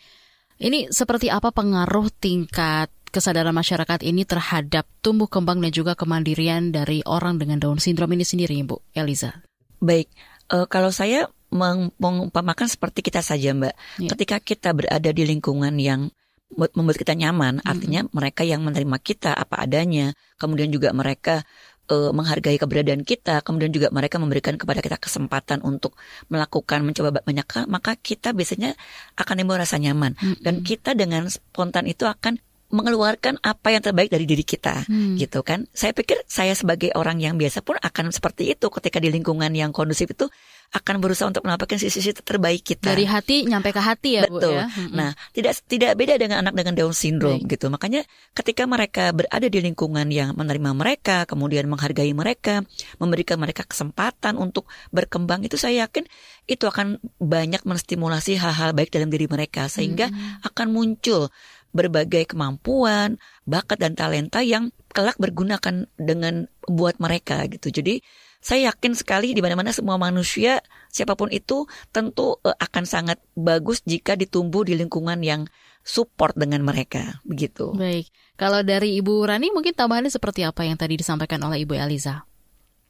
[0.60, 7.02] Ini seperti apa pengaruh tingkat kesadaran masyarakat ini terhadap tumbuh kembang dan juga kemandirian dari
[7.08, 9.42] orang dengan Down syndrome ini sendiri, Bu Eliza?
[9.82, 10.12] Baik,
[10.52, 13.74] eh, kalau saya mengumpamakan seperti kita saja, Mbak.
[14.14, 16.10] Ketika kita berada di lingkungan yang
[16.50, 21.46] membuat kita nyaman, artinya mereka yang menerima kita apa adanya, kemudian juga mereka
[21.86, 25.94] eh, menghargai keberadaan kita, kemudian juga mereka memberikan kepada kita kesempatan untuk
[26.26, 28.74] melakukan mencoba banyak hal, maka kita biasanya
[29.14, 30.18] akan timbul rasa nyaman.
[30.42, 34.86] Dan kita dengan spontan itu akan mengeluarkan apa yang terbaik dari diri kita
[35.18, 39.10] gitu kan saya pikir saya sebagai orang yang biasa pun akan seperti itu ketika di
[39.10, 40.30] lingkungan yang kondusif itu
[40.70, 44.54] akan berusaha untuk menampilkan sisi-sisi terbaik kita Dari hati nyampe ke hati ya, Bu Betul.
[44.54, 44.70] ya.
[44.70, 44.94] Mm-mm.
[44.94, 47.66] Nah, tidak tidak beda dengan anak dengan Down syndrome gitu.
[47.66, 48.06] Makanya
[48.38, 52.62] ketika mereka berada di lingkungan yang menerima mereka, kemudian menghargai mereka,
[53.02, 56.06] memberikan mereka kesempatan untuk berkembang itu saya yakin
[56.46, 60.10] itu akan banyak menstimulasi hal-hal baik dalam diri mereka sehingga
[60.46, 61.30] akan muncul
[61.70, 67.70] berbagai kemampuan, bakat dan talenta yang kelak bergunakan dengan buat mereka gitu.
[67.70, 68.02] Jadi
[68.40, 73.84] saya yakin sekali di mana-mana semua manusia siapa pun itu tentu eh, akan sangat bagus
[73.84, 75.44] jika ditumbuh di lingkungan yang
[75.84, 77.76] support dengan mereka begitu.
[77.76, 78.08] Baik.
[78.40, 82.24] Kalau dari Ibu Rani mungkin tambahannya seperti apa yang tadi disampaikan oleh Ibu Eliza?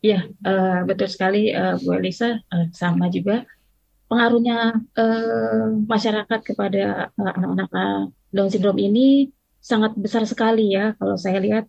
[0.00, 3.44] Ya, eh, betul sekali eh, Bu Elisa, eh, sama juga.
[4.10, 11.40] pengaruhnya uh, masyarakat kepada anak-anak uh, Down syndrome ini sangat besar sekali ya kalau saya
[11.42, 11.68] lihat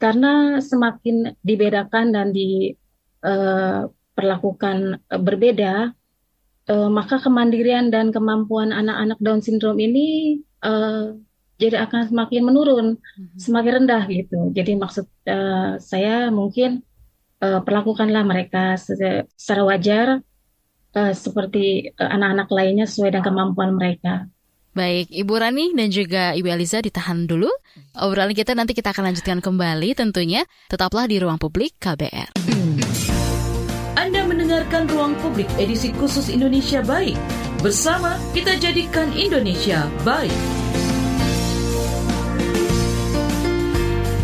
[0.00, 4.76] karena semakin dibedakan dan diperlakukan
[5.08, 5.92] uh, berbeda
[6.70, 11.14] uh, maka kemandirian dan kemampuan anak-anak Down syndrome ini uh,
[11.56, 13.38] jadi akan semakin menurun, mm-hmm.
[13.40, 14.52] semakin rendah gitu.
[14.52, 16.84] Jadi maksud uh, saya mungkin
[17.40, 20.20] uh, perlakukanlah mereka secara wajar
[20.92, 24.28] uh, seperti anak-anak lainnya sesuai dengan kemampuan mereka.
[24.76, 27.48] Baik, Ibu Rani dan juga Ibu Eliza ditahan dulu.
[27.96, 30.44] Obrolan kita nanti kita akan lanjutkan kembali tentunya.
[30.68, 32.36] Tetaplah di Ruang Publik KBR.
[33.96, 37.16] Anda mendengarkan Ruang Publik edisi khusus Indonesia Baik.
[37.64, 40.36] Bersama kita jadikan Indonesia baik.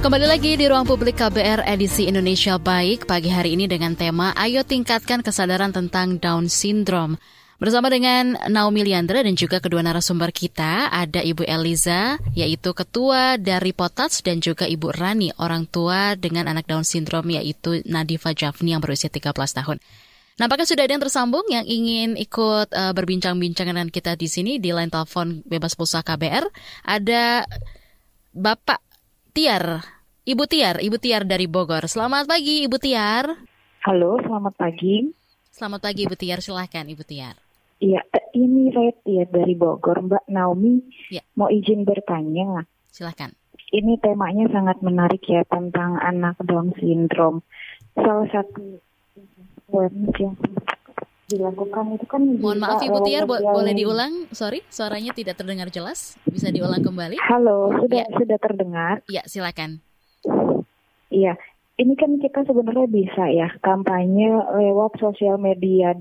[0.05, 4.67] Kembali lagi di ruang publik KBR edisi Indonesia Baik pagi hari ini dengan tema Ayo
[4.67, 7.17] tingkatkan kesadaran tentang Down Syndrome.
[7.63, 13.71] Bersama dengan Naomi Liandra dan juga kedua narasumber kita ada Ibu Eliza yaitu ketua dari
[13.71, 18.83] Potats dan juga Ibu Rani orang tua dengan anak Down Syndrome yaitu Nadifa Jafni yang
[18.83, 19.79] berusia 13 tahun.
[20.43, 24.75] Nampaknya sudah ada yang tersambung yang ingin ikut uh, berbincang-bincang dengan kita di sini di
[24.75, 26.43] line telepon bebas pulsa KBR.
[26.83, 27.47] Ada
[28.35, 28.83] Bapak
[29.31, 29.87] Tiar,
[30.27, 31.87] Ibu Tiar, Ibu Tiar dari Bogor.
[31.87, 33.31] Selamat pagi, Ibu Tiar.
[33.87, 35.15] Halo, selamat pagi.
[35.55, 36.43] Selamat pagi, Ibu Tiar.
[36.43, 37.42] Silahkan, Ibu Tiar.
[37.83, 37.99] Iya,
[38.39, 40.79] ini saya Tiar dari Bogor, Mbak Naomi.
[41.11, 41.27] Ya.
[41.35, 42.63] Mau izin bertanya.
[42.87, 43.35] Silahkan.
[43.75, 47.43] Ini temanya sangat menarik ya tentang anak Down syndrome.
[47.99, 48.79] Salah satu
[49.73, 50.37] yang
[51.33, 54.29] dilakukan itu kan Mohon maaf Ibu Tiar, bo boleh diulang?
[54.31, 56.15] Sorry, suaranya tidak terdengar jelas.
[56.29, 57.19] Bisa diulang kembali?
[57.19, 58.15] Halo, sudah ya.
[58.15, 58.95] sudah terdengar?
[59.09, 59.81] Iya, silakan.
[61.09, 61.35] Iya,
[61.81, 64.29] ini kan kita sebenarnya bisa ya kampanye
[64.61, 65.97] lewat sosial media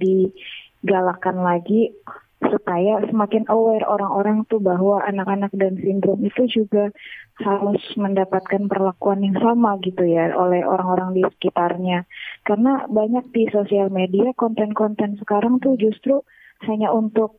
[0.81, 1.93] digalakan lagi
[2.41, 6.89] supaya semakin aware orang-orang tuh bahwa anak-anak dan sindrom itu juga
[7.37, 12.09] harus mendapatkan perlakuan yang sama gitu ya oleh orang-orang di sekitarnya.
[12.41, 16.25] Karena banyak di sosial media konten-konten sekarang tuh justru
[16.65, 17.37] hanya untuk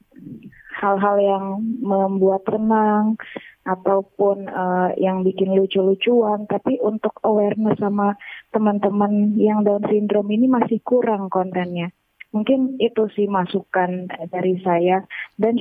[0.79, 1.45] hal-hal yang
[1.83, 3.19] membuat tenang
[3.63, 8.19] ataupun uh, yang bikin lucu-lucuan tapi untuk awareness sama
[8.51, 11.95] teman-teman yang Down syndrome ini masih kurang kontennya.
[12.33, 15.05] Mungkin itu sih masukan dari saya
[15.37, 15.61] dan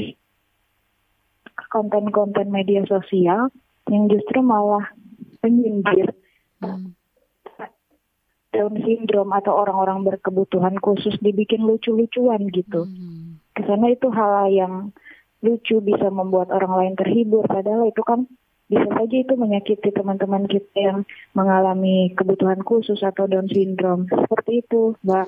[1.72, 3.52] konten-konten media sosial
[3.92, 4.88] yang justru malah
[5.44, 6.16] menyindir
[6.64, 6.96] hmm.
[8.52, 12.84] Down syndrome atau orang-orang berkebutuhan khusus dibikin lucu-lucuan gitu.
[12.84, 13.40] Hmm.
[13.56, 14.92] Ke sana itu hal yang
[15.40, 18.28] lucu bisa membuat orang lain terhibur padahal itu kan
[18.72, 21.00] bisa saja itu menyakiti teman-teman kita yang
[21.36, 24.08] mengalami kebutuhan khusus atau Down syndrome.
[24.08, 25.28] Seperti itu, Mbak.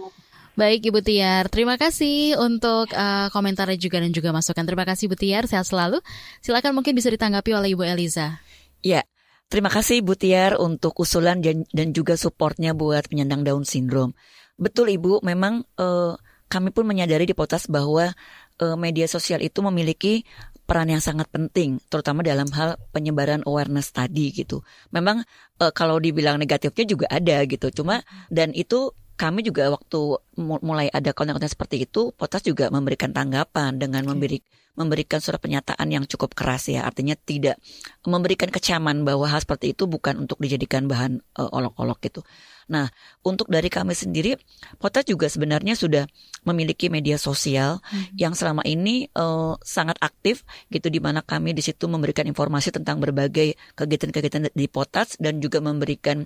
[0.53, 4.61] Baik Ibu Tiar, terima kasih untuk uh, komentarnya juga dan juga masukan.
[4.61, 5.97] Terima kasih Ibu Tiar, sehat selalu.
[6.45, 8.37] Silakan mungkin bisa ditanggapi oleh Ibu Eliza.
[8.85, 9.01] Ya,
[9.49, 14.13] terima kasih Ibu Tiar untuk usulan dan, dan juga supportnya buat penyandang Down syndrome.
[14.53, 16.13] Betul Ibu, memang uh,
[16.53, 18.13] kami pun menyadari di Potas bahwa
[18.61, 20.21] uh, media sosial itu memiliki
[20.69, 24.61] peran yang sangat penting, terutama dalam hal penyebaran awareness tadi gitu.
[24.93, 25.25] Memang
[25.57, 30.01] uh, kalau dibilang negatifnya juga ada gitu, cuma dan itu kami juga waktu
[30.39, 34.41] mulai ada konten-konten seperti itu, Potas juga memberikan tanggapan dengan memberi
[34.73, 37.61] memberikan surat pernyataan yang cukup keras ya, artinya tidak
[38.09, 42.25] memberikan kecaman bahwa hal seperti itu bukan untuk dijadikan bahan uh, olok-olok gitu.
[42.71, 42.89] Nah,
[43.21, 44.39] untuk dari kami sendiri,
[44.81, 46.09] Potas juga sebenarnya sudah
[46.47, 48.17] memiliki media sosial hmm.
[48.17, 50.41] yang selama ini uh, sangat aktif
[50.73, 55.61] gitu di mana kami di situ memberikan informasi tentang berbagai kegiatan-kegiatan di Potas dan juga
[55.61, 56.25] memberikan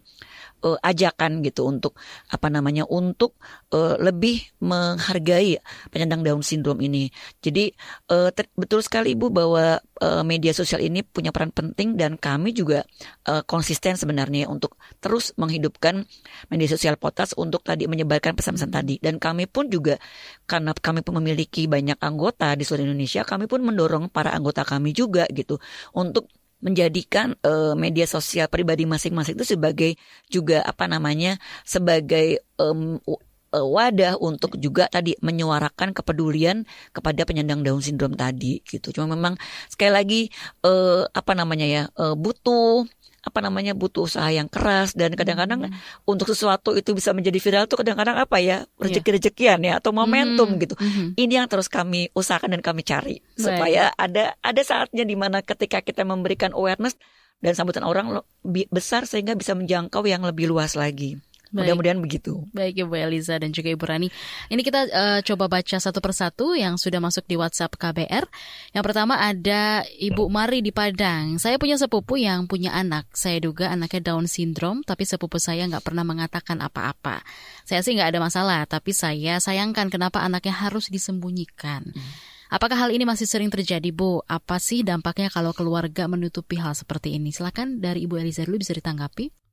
[0.63, 1.97] uh, ajakan gitu untuk
[2.31, 3.37] apa namanya untuk
[3.73, 7.09] uh, lebih menghargai penyandang Down syndrome ini.
[7.41, 7.69] Jadi
[8.09, 12.85] uh, betul sekali Ibu bahwa uh, media sosial ini punya peran penting dan kami juga
[13.29, 16.05] uh, konsisten sebenarnya untuk terus menghidupkan
[16.49, 19.97] media sosial Potas untuk tadi menyebarkan pesan-pesan tadi dan kami pun juga
[20.49, 24.93] karena kami pun memiliki banyak anggota di seluruh Indonesia kami pun mendorong para anggota kami
[24.93, 25.61] juga gitu
[25.93, 29.91] untuk menjadikan uh, media sosial pribadi masing-masing itu sebagai
[30.27, 32.97] juga apa namanya sebagai um,
[33.53, 38.91] wadah untuk juga tadi menyuarakan kepedulian kepada penyandang Down syndrome tadi gitu.
[38.91, 39.39] Cuma memang
[39.71, 40.21] sekali lagi
[40.67, 42.85] uh, apa namanya ya uh, butuh
[43.27, 46.07] apa namanya butuh usaha yang keras dan kadang-kadang hmm.
[46.07, 50.59] untuk sesuatu itu bisa menjadi viral tuh kadang-kadang apa ya rezeki-rezekian ya atau momentum hmm.
[50.63, 50.75] gitu.
[50.79, 51.11] Hmm.
[51.19, 53.35] Ini yang terus kami usahakan dan kami cari Baik.
[53.35, 56.95] supaya ada ada saatnya di mana ketika kita memberikan awareness
[57.37, 58.25] dan sambutan orang
[58.73, 61.21] besar sehingga bisa menjangkau yang lebih luas lagi.
[61.51, 62.43] Mudah-mudahan begitu.
[62.51, 64.07] Baik Ibu Eliza dan juga Ibu Rani.
[64.51, 68.25] Ini kita uh, coba baca satu persatu yang sudah masuk di WhatsApp KBR.
[68.75, 71.39] Yang pertama ada Ibu Mari di Padang.
[71.39, 73.07] Saya punya sepupu yang punya anak.
[73.15, 77.23] Saya duga anaknya Down syndrome, tapi sepupu saya nggak pernah mengatakan apa-apa.
[77.63, 81.87] Saya sih nggak ada masalah, tapi saya sayangkan kenapa anaknya harus disembunyikan.
[81.95, 82.11] Hmm.
[82.47, 84.23] Apakah hal ini masih sering terjadi, Bu?
[84.23, 87.35] Apa sih dampaknya kalau keluarga menutupi hal seperti ini?
[87.35, 89.46] Silakan dari Ibu Eliza dulu bisa ditanggapi.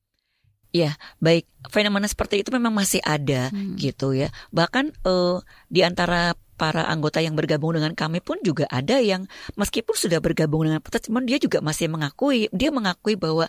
[0.74, 1.46] Ya, baik.
[1.70, 3.78] Fenomena seperti itu memang masih ada hmm.
[3.78, 4.34] gitu ya.
[4.50, 5.38] Bahkan uh,
[5.70, 10.66] di antara para anggota yang bergabung dengan kami pun juga ada yang meskipun sudah bergabung
[10.66, 13.46] dengan kita, cuman dia juga masih mengakui, dia mengakui bahwa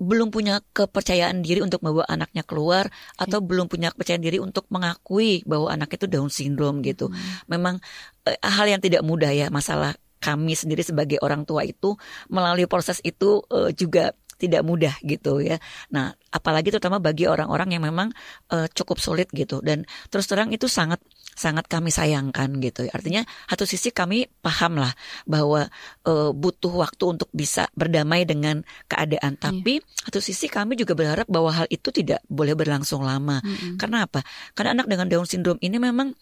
[0.00, 2.88] belum punya kepercayaan diri untuk membawa anaknya keluar
[3.20, 7.08] atau belum punya kepercayaan diri untuk mengakui bahwa anak itu Down syndrome gitu.
[7.08, 7.20] Hmm.
[7.48, 7.80] Memang
[8.28, 11.96] uh, hal yang tidak mudah ya masalah kami sendiri sebagai orang tua itu
[12.28, 15.60] melalui proses itu uh, juga tidak mudah gitu ya.
[15.92, 18.08] Nah, apalagi terutama bagi orang-orang yang memang
[18.48, 21.04] uh, cukup sulit gitu dan terus terang itu sangat
[21.36, 22.88] sangat kami sayangkan gitu.
[22.90, 24.92] Artinya satu sisi kami paham lah
[25.28, 25.68] bahwa
[26.08, 29.40] uh, butuh waktu untuk bisa berdamai dengan keadaan, iya.
[29.40, 30.04] tapi yeah.
[30.08, 33.40] satu sisi kami juga berharap bahwa hal itu tidak boleh berlangsung lama.
[33.40, 33.74] Mm -hmm.
[33.76, 34.20] Karena apa?
[34.56, 36.12] Karena anak dengan Down syndrome ini memang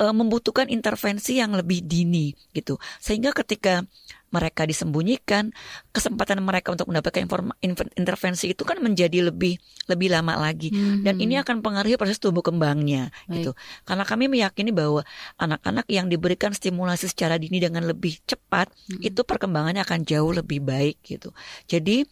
[0.00, 2.78] uh, membutuhkan intervensi yang lebih dini gitu.
[2.98, 3.86] Sehingga ketika
[4.34, 5.54] mereka disembunyikan,
[5.94, 7.54] kesempatan mereka untuk mendapatkan informa,
[7.94, 9.54] intervensi itu kan menjadi lebih
[9.86, 10.74] lebih lama lagi.
[10.74, 11.06] Hmm.
[11.06, 13.30] Dan ini akan pengaruhi proses tumbuh kembangnya Baik.
[13.38, 13.50] gitu.
[13.86, 15.06] Karena kami meyakini bahwa
[15.38, 19.06] anak-anak yang diberikan stimulasi secara dini dengan lebih cepat, hmm.
[19.06, 21.30] itu perkembangannya akan jauh lebih baik gitu.
[21.70, 22.02] Jadi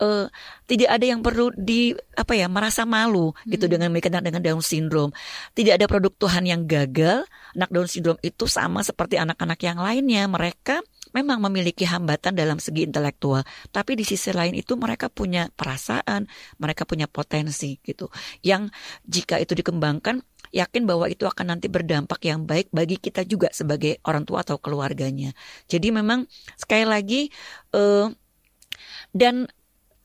[0.00, 0.32] uh,
[0.64, 3.52] tidak ada yang perlu di apa ya merasa malu gitu hmm.
[3.52, 5.12] gitu dengan anak dengan Down syndrome.
[5.52, 7.25] Tidak ada produk Tuhan yang gagal.
[7.56, 10.24] Anak Down syndrome itu sama seperti anak-anak yang lainnya.
[10.28, 10.82] Mereka
[11.16, 13.40] memang memiliki hambatan dalam segi intelektual,
[13.72, 16.28] tapi di sisi lain itu mereka punya perasaan,
[16.60, 18.12] mereka punya potensi gitu.
[18.44, 18.74] Yang
[19.08, 20.20] jika itu dikembangkan,
[20.52, 24.60] yakin bahwa itu akan nanti berdampak yang baik bagi kita juga sebagai orang tua atau
[24.60, 25.32] keluarganya.
[25.64, 26.28] Jadi memang
[26.60, 27.20] sekali lagi
[27.72, 28.12] uh,
[29.16, 29.48] dan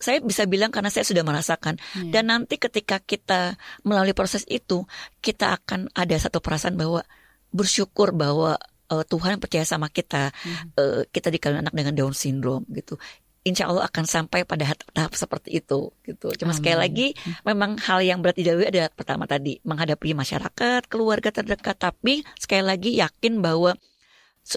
[0.01, 2.09] saya bisa bilang karena saya sudah merasakan hmm.
[2.09, 4.83] dan nanti ketika kita melalui proses itu
[5.21, 7.05] kita akan ada satu perasaan bahwa
[7.53, 8.57] bersyukur bahwa
[8.91, 10.75] uh, Tuhan percaya sama kita, hmm.
[10.75, 12.99] uh, kita dikalian anak dengan Down syndrome gitu.
[13.41, 16.29] Insya Allah akan sampai pada tahap seperti itu gitu.
[16.37, 16.59] Cuma Amin.
[16.61, 17.07] sekali lagi
[17.41, 23.01] memang hal yang berat didahului ada pertama tadi menghadapi masyarakat, keluarga terdekat, tapi sekali lagi
[23.01, 23.73] yakin bahwa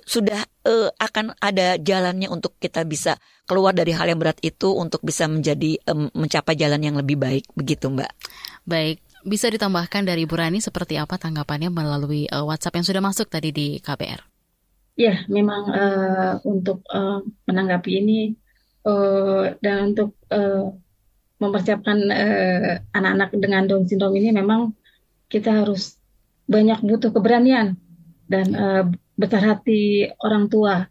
[0.02, 3.14] sudah uh, akan ada jalannya untuk kita bisa
[3.46, 7.46] keluar dari hal yang berat itu untuk bisa menjadi um, mencapai jalan yang lebih baik
[7.54, 8.10] begitu Mbak.
[8.66, 13.30] Baik, bisa ditambahkan dari Bu Rani seperti apa tanggapannya melalui uh, WhatsApp yang sudah masuk
[13.30, 14.20] tadi di KBR?
[14.94, 18.20] Ya, memang uh, untuk uh, menanggapi ini
[18.86, 20.70] uh, dan untuk uh,
[21.42, 21.98] mempersiapkan
[22.94, 24.70] anak-anak uh, dengan Down syndrome ini memang
[25.26, 25.98] kita harus
[26.46, 27.74] banyak butuh keberanian
[28.28, 30.86] dan uh, besar hati orang tua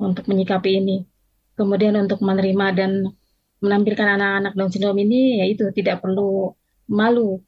[0.00, 1.04] untuk menyikapi ini.
[1.52, 2.92] Kemudian untuk menerima dan
[3.62, 6.56] menampilkan anak-anak Down syndrome ini yaitu tidak perlu
[6.90, 7.38] malu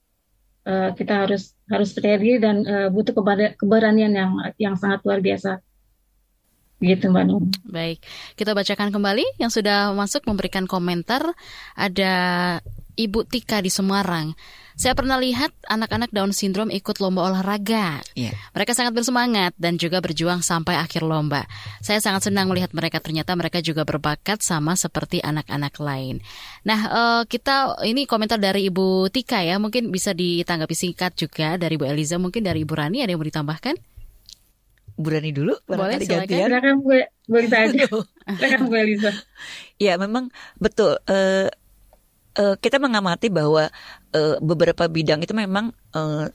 [0.65, 3.13] uh, kita harus harus percaya diri dan uh, butuh
[3.57, 5.61] keberanian yang yang sangat luar biasa.
[6.83, 7.49] Gitu Mbak Nur.
[7.65, 8.05] Baik,
[8.37, 11.23] kita bacakan kembali yang sudah masuk memberikan komentar.
[11.79, 12.13] Ada
[12.99, 14.37] Ibu Tika di Semarang.
[14.75, 18.03] Saya pernah lihat anak-anak Down syndrome ikut lomba olahraga.
[18.19, 18.35] Yeah.
[18.59, 21.47] Mereka sangat bersemangat dan juga berjuang sampai akhir lomba.
[21.79, 26.19] Saya sangat senang melihat mereka ternyata mereka juga berbakat sama seperti anak-anak lain.
[26.67, 31.79] Nah, uh, kita ini komentar dari Ibu Tika ya, mungkin bisa ditanggapi singkat juga dari
[31.79, 33.79] Bu Eliza, mungkin dari Ibu Rani ada yang mau ditambahkan?
[34.99, 36.51] Bu Rani dulu, boleh silakan.
[36.51, 36.91] Silakan Bu,
[37.39, 37.87] aja.
[38.27, 39.11] Silakan Bu Eliza.
[39.83, 41.03] Ya, memang betul.
[41.11, 41.51] Uh,
[42.39, 43.71] uh, kita mengamati bahwa
[44.15, 46.31] uh, beberapa bidang itu memang uh,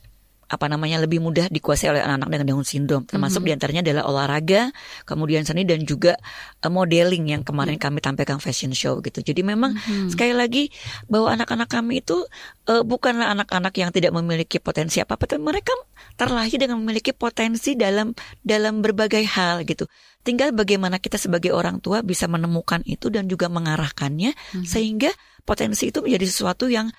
[0.50, 3.46] apa namanya lebih mudah dikuasai oleh anak-anak dengan Down syndrome termasuk mm -hmm.
[3.46, 4.74] di antaranya adalah olahraga
[5.06, 6.18] kemudian seni dan juga
[6.66, 7.94] uh, modeling yang kemarin mm -hmm.
[7.94, 10.10] kami tampilkan fashion show gitu jadi memang mm -hmm.
[10.10, 10.74] sekali lagi
[11.06, 12.26] bahwa anak-anak kami itu
[12.66, 15.72] uh, bukanlah anak-anak yang tidak memiliki potensi apa apa tapi mereka
[16.18, 19.86] terlahir dengan memiliki potensi dalam dalam berbagai hal gitu
[20.26, 24.66] tinggal bagaimana kita sebagai orang tua bisa menemukan itu dan juga mengarahkannya mm -hmm.
[24.66, 25.14] sehingga
[25.46, 26.90] potensi itu menjadi sesuatu yang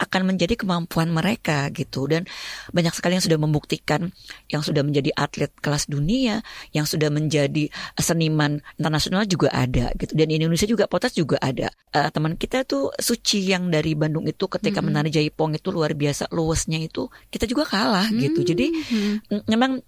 [0.00, 2.24] akan menjadi kemampuan mereka gitu dan
[2.72, 4.10] banyak sekali yang sudah membuktikan
[4.48, 6.40] yang sudah menjadi atlet kelas dunia
[6.74, 11.70] yang sudah menjadi seniman internasional juga ada gitu dan di Indonesia juga potas juga ada
[11.94, 14.94] uh, teman kita tuh Suci yang dari Bandung itu ketika mm -hmm.
[14.94, 18.22] menari jaipong itu luar biasa luasnya itu kita juga kalah mm -hmm.
[18.28, 19.80] gitu jadi mm, memang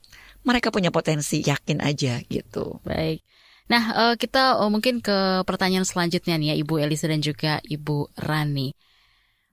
[0.45, 3.25] mereka punya potensi yakin aja gitu baik
[3.65, 8.13] Nah, uh, kita uh, mungkin ke pertanyaan selanjutnya nih ya Ibu Elisa dan juga Ibu
[8.21, 8.77] Rani.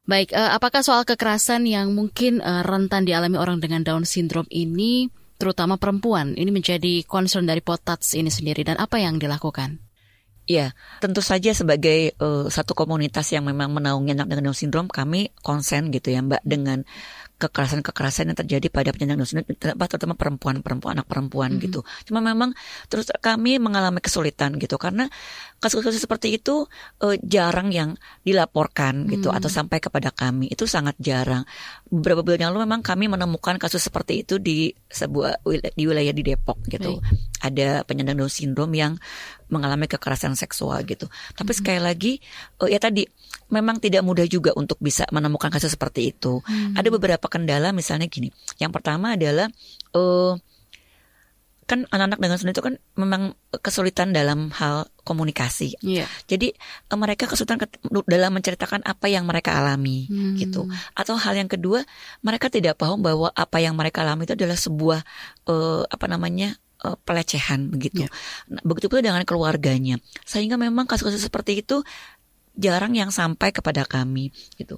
[0.02, 5.06] Baik, uh, apakah soal kekerasan yang mungkin uh, rentan dialami orang dengan Down syndrome ini,
[5.38, 9.78] terutama perempuan, ini menjadi concern dari Potats ini sendiri dan apa yang dilakukan?
[10.50, 10.74] Ya,
[11.06, 15.94] tentu saja sebagai uh, satu komunitas yang memang menaungi anak dengan Down syndrome, kami konsen
[15.94, 16.82] gitu ya Mbak dengan
[17.42, 19.58] kekerasan-kekerasan yang terjadi pada penyandang Down syndrome,
[19.90, 21.66] terutama perempuan-perempuan, anak perempuan mm-hmm.
[21.66, 21.80] gitu.
[22.06, 22.54] Cuma memang
[22.86, 25.10] terus kami mengalami kesulitan gitu karena
[25.58, 26.70] kasus-kasus seperti itu
[27.02, 29.38] uh, jarang yang dilaporkan gitu hmm.
[29.38, 30.50] atau sampai kepada kami.
[30.50, 31.46] Itu sangat jarang.
[31.90, 35.46] Beberapa bulan yang lalu memang kami menemukan kasus seperti itu di sebuah
[35.78, 37.02] di wilayah di Depok gitu.
[37.42, 38.94] Ada penyandang Down syndrome yang
[39.52, 41.12] mengalami kekerasan seksual gitu.
[41.36, 41.60] Tapi hmm.
[41.60, 42.12] sekali lagi
[42.64, 43.04] uh, ya tadi
[43.52, 46.40] memang tidak mudah juga untuk bisa menemukan kasus seperti itu.
[46.46, 46.78] Hmm.
[46.78, 48.32] Ada beberapa kendala misalnya gini.
[48.62, 49.52] Yang pertama adalah
[49.92, 50.40] uh,
[51.72, 53.32] kan anak-anak dengan seni itu kan memang
[53.64, 55.80] kesulitan dalam hal komunikasi.
[55.80, 56.04] Yeah.
[56.28, 56.52] Jadi
[56.92, 57.64] uh, mereka kesulitan
[58.08, 60.36] dalam menceritakan apa yang mereka alami hmm.
[60.36, 60.68] gitu.
[60.92, 61.88] Atau hal yang kedua,
[62.20, 65.00] mereka tidak paham bahwa apa yang mereka alami itu adalah sebuah
[65.48, 68.06] uh, apa namanya uh, pelecehan begitu.
[68.06, 68.12] Yeah.
[68.50, 70.02] Nah, begitu pula dengan keluarganya.
[70.26, 71.86] Sehingga memang kasus-kasus seperti itu
[72.52, 74.76] jarang yang sampai kepada kami gitu.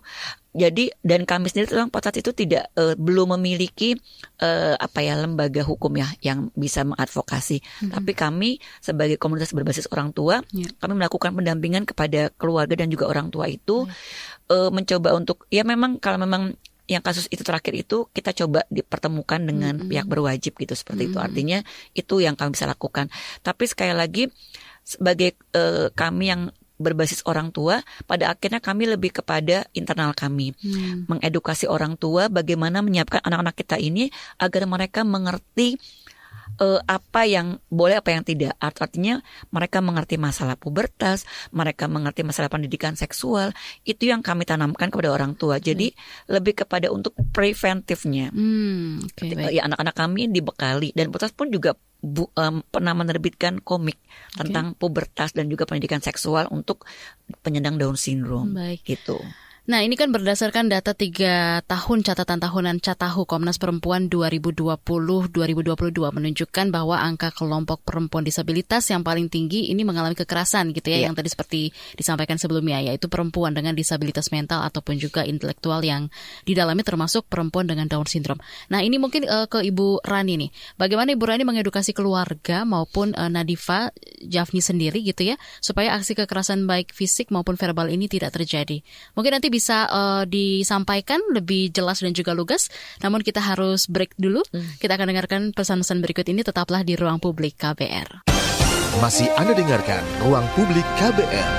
[0.54, 3.98] Jadi dan kami sendiri tentang Potat itu tidak uh, belum memiliki
[4.46, 7.58] uh, apa ya lembaga hukum ya yang bisa mengadvokasi.
[7.58, 7.92] Mm-hmm.
[7.98, 10.70] Tapi kami sebagai komunitas berbasis orang tua, yeah.
[10.78, 14.54] kami melakukan pendampingan kepada keluarga dan juga orang tua itu yeah.
[14.54, 16.54] uh, mencoba untuk ya memang kalau memang
[16.88, 19.90] yang kasus itu terakhir itu kita coba dipertemukan dengan mm-hmm.
[19.92, 21.16] pihak berwajib gitu seperti mm-hmm.
[21.16, 21.18] itu.
[21.24, 21.60] Artinya
[21.96, 23.08] itu yang kami bisa lakukan.
[23.40, 24.28] Tapi sekali lagi
[24.84, 26.52] sebagai uh, kami yang
[26.84, 31.08] berbasis orang tua, pada akhirnya kami lebih kepada internal kami, hmm.
[31.08, 34.12] mengedukasi orang tua bagaimana menyiapkan anak-anak kita ini
[34.42, 35.80] agar mereka mengerti
[36.60, 41.26] uh, apa yang boleh apa yang tidak artinya mereka mengerti masalah pubertas
[41.56, 43.56] mereka mengerti masalah pendidikan seksual
[43.88, 46.30] itu yang kami tanamkan kepada orang tua jadi hmm.
[46.30, 51.74] lebih kepada untuk preventifnya hmm, okay, ya anak-anak kami dibekali dan putas pun juga
[52.04, 54.44] bu, um, pernah menerbitkan komik okay.
[54.44, 56.84] tentang pubertas dan juga pendidikan seksual untuk
[57.40, 58.52] penyandang Down syndrome.
[58.52, 58.84] Baik.
[58.84, 59.16] Gitu.
[59.64, 65.32] Nah, ini kan berdasarkan data tiga tahun catatan tahunan Catahu Komnas Perempuan 2020-2022
[66.04, 71.04] menunjukkan bahwa angka kelompok perempuan disabilitas yang paling tinggi ini mengalami kekerasan gitu ya, yeah.
[71.08, 76.12] yang tadi seperti disampaikan sebelumnya, yaitu perempuan dengan disabilitas mental ataupun juga intelektual yang
[76.44, 78.44] di dalamnya termasuk perempuan dengan Down syndrome.
[78.68, 80.52] Nah, ini mungkin uh, ke Ibu Rani nih.
[80.76, 83.96] Bagaimana Ibu Rani mengedukasi keluarga maupun uh, Nadifa
[84.28, 88.84] Jafni sendiri gitu ya, supaya aksi kekerasan baik fisik maupun verbal ini tidak terjadi.
[89.16, 92.74] Mungkin nanti bisa uh, disampaikan lebih jelas dan juga lugas.
[93.06, 94.42] Namun kita harus break dulu.
[94.50, 94.66] Hmm.
[94.82, 98.26] Kita akan dengarkan pesan-pesan berikut ini tetaplah di ruang publik KBR.
[98.98, 101.50] Masih Anda dengarkan ruang publik KBR.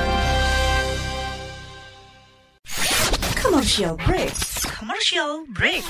[3.39, 4.35] Commercial break.
[4.67, 5.87] Commercial break.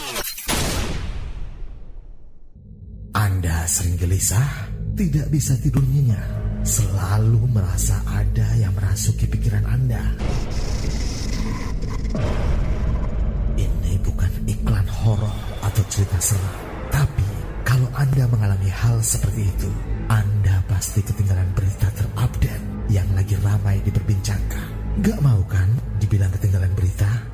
[3.14, 6.26] Anda sering gelisah, tidak bisa tidur nyenyak,
[6.66, 10.02] selalu merasa ada yang merasuki pikiran Anda.
[13.58, 15.34] Ini bukan iklan horor
[15.66, 16.54] atau cerita seram,
[16.94, 17.26] tapi
[17.66, 19.70] kalau Anda mengalami hal seperti itu,
[20.06, 24.66] Anda pasti ketinggalan berita terupdate yang lagi ramai diperbincangkan.
[25.02, 25.66] Gak mau kan
[25.98, 27.33] dibilang ketinggalan berita?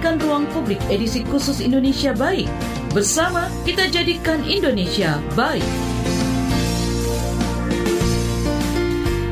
[0.00, 2.48] Mendengarkan Ruang Publik edisi khusus Indonesia Baik.
[2.96, 5.60] Bersama kita jadikan Indonesia baik.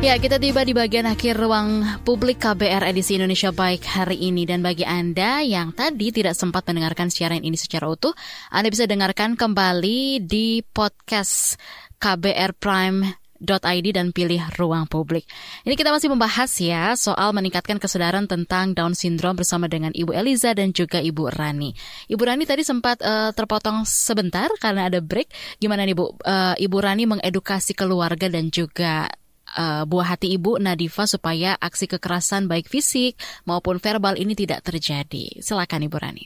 [0.04, 4.44] Ya, kita tiba di bagian akhir ruang publik KBR edisi Indonesia Baik hari ini.
[4.44, 8.12] Dan bagi Anda yang tadi tidak sempat mendengarkan siaran ini secara utuh,
[8.52, 11.56] Anda bisa dengarkan kembali di podcast
[11.96, 15.24] KBR Prime id dan pilih ruang publik.
[15.62, 20.52] Ini kita masih membahas ya soal meningkatkan kesadaran tentang Down syndrome bersama dengan Ibu Eliza
[20.54, 21.72] dan juga Ibu Rani.
[22.10, 25.30] Ibu Rani tadi sempat uh, terpotong sebentar karena ada break.
[25.62, 26.14] Gimana nih Bu?
[26.22, 29.08] Uh, Ibu Rani mengedukasi keluarga dan juga
[29.56, 33.16] uh, buah hati Ibu Nadifa supaya aksi kekerasan baik fisik
[33.48, 35.40] maupun verbal ini tidak terjadi.
[35.40, 36.24] Silakan Ibu Rani.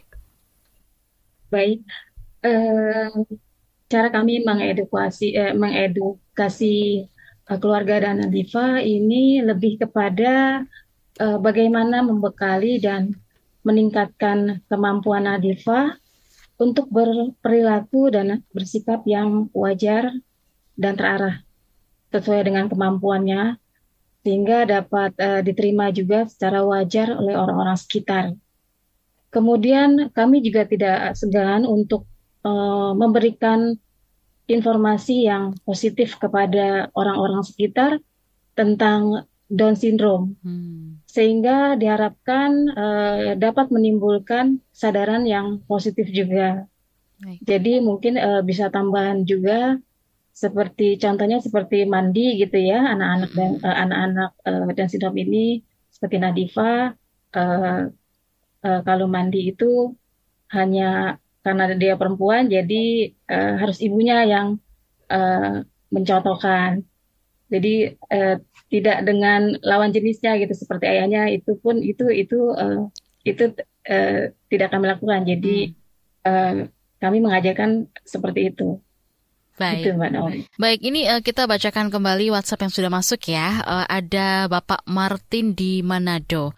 [1.52, 1.84] Baik.
[2.42, 3.22] Uh,
[3.92, 5.52] cara kami mengedukasi eh,
[6.32, 7.04] mengedukasi
[7.52, 10.64] uh, keluarga Dana Diva ini lebih kepada
[11.20, 13.12] uh, bagaimana membekali dan
[13.68, 16.00] meningkatkan kemampuan Nadifa
[16.56, 20.08] untuk berperilaku dan bersikap yang wajar
[20.80, 21.44] dan terarah
[22.16, 23.60] sesuai dengan kemampuannya
[24.24, 28.32] sehingga dapat uh, diterima juga secara wajar oleh orang-orang sekitar.
[29.28, 32.08] Kemudian kami juga tidak segan untuk
[32.40, 33.76] uh, memberikan
[34.50, 37.98] informasi yang positif kepada orang-orang sekitar
[38.58, 41.04] tentang Down syndrome, hmm.
[41.04, 46.64] sehingga diharapkan uh, dapat menimbulkan kesadaran yang positif juga.
[47.20, 47.44] Baik.
[47.44, 49.76] Jadi mungkin uh, bisa tambahan juga
[50.32, 55.60] seperti contohnya seperti mandi gitu ya anak-anak dan uh, anak-anak uh, dan sindrom ini
[55.92, 56.96] seperti Nadifa
[57.36, 57.82] uh,
[58.64, 59.92] uh, kalau mandi itu
[60.48, 64.46] hanya karena dia perempuan jadi uh, harus ibunya yang
[65.10, 66.86] uh, mencontohkan
[67.52, 68.36] jadi uh,
[68.72, 72.88] tidak dengan lawan jenisnya gitu seperti ayahnya itu pun itu itu uh,
[73.26, 73.52] itu
[73.90, 75.56] uh, tidak kami lakukan jadi
[76.24, 76.70] uh,
[77.02, 78.78] kami mengajarkan seperti itu
[79.52, 79.84] Baik.
[80.56, 83.60] Baik, ini uh, kita bacakan kembali WhatsApp yang sudah masuk ya.
[83.62, 86.56] Uh, ada Bapak Martin di Manado.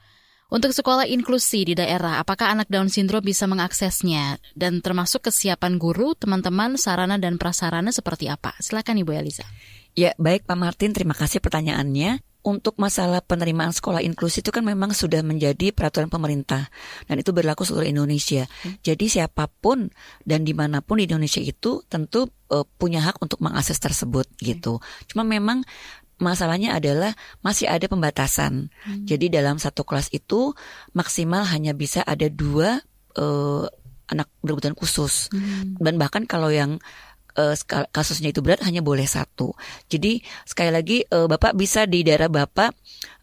[0.53, 4.37] Untuk sekolah inklusi di daerah, apakah anak Down syndrome bisa mengaksesnya?
[4.53, 8.53] Dan termasuk kesiapan guru, teman-teman, sarana dan prasarana seperti apa?
[8.61, 9.49] Silakan Ibu Eliza.
[9.97, 14.93] Ya, baik Pak Martin, terima kasih pertanyaannya untuk masalah penerimaan sekolah inklusi itu kan memang
[14.93, 16.69] sudah menjadi peraturan pemerintah
[17.09, 18.45] dan itu berlaku seluruh Indonesia.
[18.61, 18.77] Hmm.
[18.85, 19.89] Jadi siapa pun
[20.29, 24.41] dan di mana pun di Indonesia itu tentu uh, punya hak untuk mengakses tersebut hmm.
[24.45, 24.77] gitu.
[25.09, 25.65] Cuma memang
[26.19, 28.71] masalahnya adalah masih ada pembatasan.
[28.85, 29.05] Hmm.
[29.07, 30.55] Jadi dalam satu kelas itu
[30.95, 32.83] maksimal hanya bisa ada dua
[33.19, 33.67] uh,
[34.05, 35.81] anak berkebutuhan khusus hmm.
[35.81, 36.77] dan bahkan kalau yang
[37.39, 37.55] uh,
[37.91, 39.55] kasusnya itu berat hanya boleh satu.
[39.91, 42.71] Jadi sekali lagi uh, Bapak bisa di daerah Bapak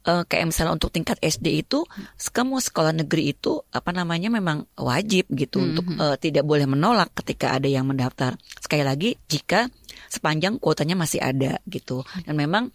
[0.08, 1.86] uh, kayak misalnya untuk tingkat SD itu
[2.32, 5.68] kamu sekolah negeri itu apa namanya memang wajib gitu -hmm.
[5.74, 8.36] untuk uh, tidak boleh menolak ketika ada yang mendaftar.
[8.60, 9.72] Sekali lagi jika
[10.12, 12.04] sepanjang kuotanya masih ada gitu.
[12.28, 12.68] Dan memang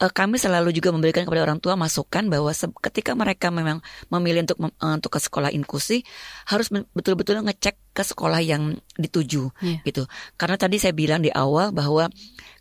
[0.00, 2.48] uh, kami selalu juga memberikan kepada orang tua masukan bahwa
[2.88, 6.00] ketika mereka memang memilih untuk uh, untuk ke sekolah inklusi
[6.48, 9.84] harus betul-betul ngecek ke sekolah yang dituju yeah.
[9.84, 10.08] gitu.
[10.40, 12.08] Karena tadi saya bilang di awal bahwa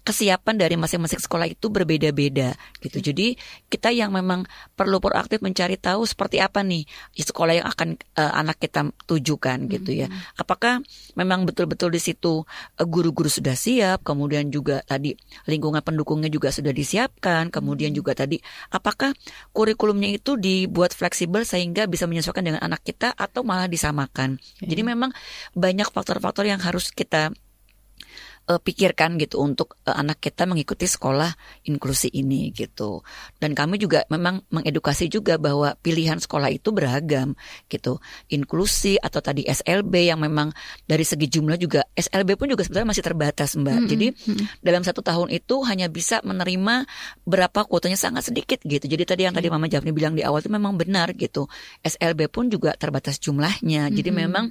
[0.02, 2.98] kesiapan dari masing-masing sekolah itu berbeda-beda gitu.
[2.98, 3.06] Hmm.
[3.14, 3.28] Jadi
[3.70, 8.58] kita yang memang perlu proaktif mencari tahu seperti apa nih sekolah yang akan uh, anak
[8.58, 10.08] kita tujukan gitu ya.
[10.10, 10.18] Hmm.
[10.42, 10.74] Apakah
[11.14, 15.14] memang betul-betul di situ uh, guru-guru sudah siap, kemudian juga tadi
[15.46, 18.00] lingkungan pendukungnya juga sudah disiapkan, kemudian hmm.
[18.02, 18.42] juga tadi
[18.74, 19.14] apakah
[19.54, 24.42] kurikulumnya itu dibuat fleksibel sehingga bisa menyesuaikan dengan anak kita atau malah disamakan.
[24.66, 25.14] Jadi memang
[25.54, 27.30] banyak faktor-faktor yang harus kita
[28.52, 31.32] uh, pikirkan gitu untuk uh, anak kita mengikuti sekolah
[31.64, 33.00] inklusi ini gitu.
[33.40, 37.38] Dan kami juga memang mengedukasi juga bahwa pilihan sekolah itu beragam
[37.72, 38.04] gitu.
[38.28, 40.52] Inklusi atau tadi SLB yang memang
[40.84, 43.72] dari segi jumlah juga SLB pun juga sebenarnya masih terbatas Mbak.
[43.72, 43.92] Mm -hmm.
[43.92, 44.46] Jadi mm -hmm.
[44.60, 46.84] dalam satu tahun itu hanya bisa menerima
[47.24, 48.84] berapa kuotanya sangat sedikit gitu.
[48.84, 51.48] Jadi tadi yang tadi Mama Jafni bilang di awal itu memang benar gitu.
[51.86, 53.88] SLB pun juga terbatas jumlahnya.
[53.94, 54.24] Jadi mm -hmm.
[54.28, 54.46] memang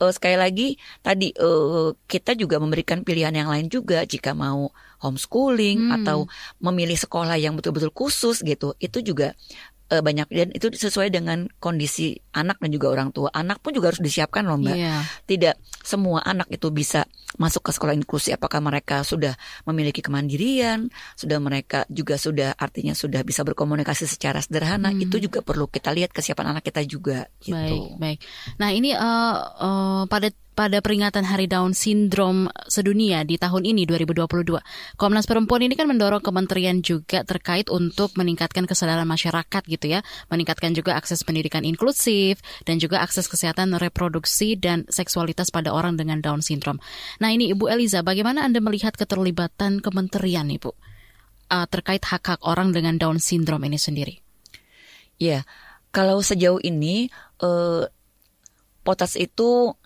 [0.00, 0.68] uh, sekali lagi
[1.04, 5.96] tadi uh, kita juga memberikan pilihan yang lain juga jika mau homeschooling hmm.
[6.02, 6.26] atau
[6.60, 9.36] memilih sekolah yang betul-betul khusus gitu itu juga
[9.92, 13.28] uh, banyak dan itu sesuai dengan kondisi anak dan juga orang tua.
[13.34, 14.76] Anak pun juga harus disiapkan loh Mbak.
[14.78, 15.02] Yeah.
[15.26, 17.04] Tidak semua anak itu bisa
[17.40, 19.32] masuk ke sekolah inklusi apakah mereka sudah
[19.64, 24.92] memiliki kemandirian, sudah mereka juga sudah artinya sudah bisa berkomunikasi secara sederhana.
[24.92, 25.00] Hmm.
[25.00, 27.56] Itu juga perlu kita lihat kesiapan anak kita juga gitu.
[27.56, 28.18] Baik, baik.
[28.60, 30.28] Nah, ini uh, uh, pada
[30.60, 34.60] pada peringatan Hari Down Syndrome sedunia di tahun ini 2022.
[35.00, 40.76] Komnas Perempuan ini kan mendorong kementerian juga terkait untuk meningkatkan kesadaran masyarakat gitu ya, meningkatkan
[40.76, 46.44] juga akses pendidikan inklusif dan juga akses kesehatan reproduksi dan seksualitas pada orang dengan Down
[46.44, 46.82] Syndrome.
[47.24, 50.70] Nah ini Ibu Eliza, bagaimana Anda melihat keterlibatan kementerian Ibu
[51.50, 54.14] uh, terkait hak-hak orang dengan Down Syndrome ini sendiri?
[55.20, 55.44] Ya,
[55.90, 57.12] kalau sejauh ini
[57.44, 57.86] uh,
[58.80, 59.76] Potas itu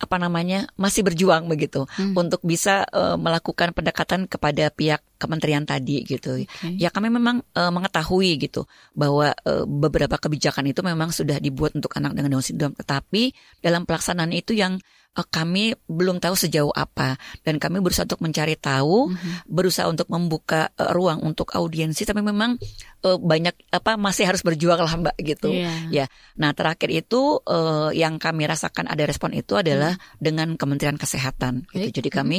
[0.00, 2.16] apa namanya masih berjuang begitu hmm.
[2.16, 6.40] untuk bisa uh, melakukan pendekatan kepada pihak kementerian tadi gitu.
[6.40, 6.80] Okay.
[6.80, 8.64] Ya kami memang uh, mengetahui gitu
[8.96, 13.84] bahwa uh, beberapa kebijakan itu memang sudah dibuat untuk anak dengan Down syndrome, tetapi dalam
[13.84, 14.80] pelaksanaan itu yang
[15.16, 19.50] uh, kami belum tahu sejauh apa dan kami berusaha untuk mencari tahu, mm-hmm.
[19.50, 22.60] berusaha untuk membuka uh, ruang untuk audiensi tapi memang
[23.06, 25.50] uh, banyak apa masih harus berjuang lah Mbak gitu.
[25.50, 26.04] Yeah.
[26.04, 26.06] Ya.
[26.38, 30.20] Nah, terakhir itu uh, yang kami rasakan ada respon itu adalah mm.
[30.22, 32.02] dengan Kementerian Kesehatan gitu.
[32.02, 32.38] Jadi kami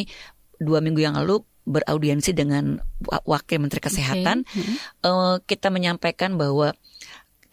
[0.61, 4.65] dua minggu yang lalu beraudiensi dengan wakil Menteri Kesehatan, Okay.
[4.65, 4.75] Hmm.
[5.05, 6.73] uh, kita menyampaikan bahwa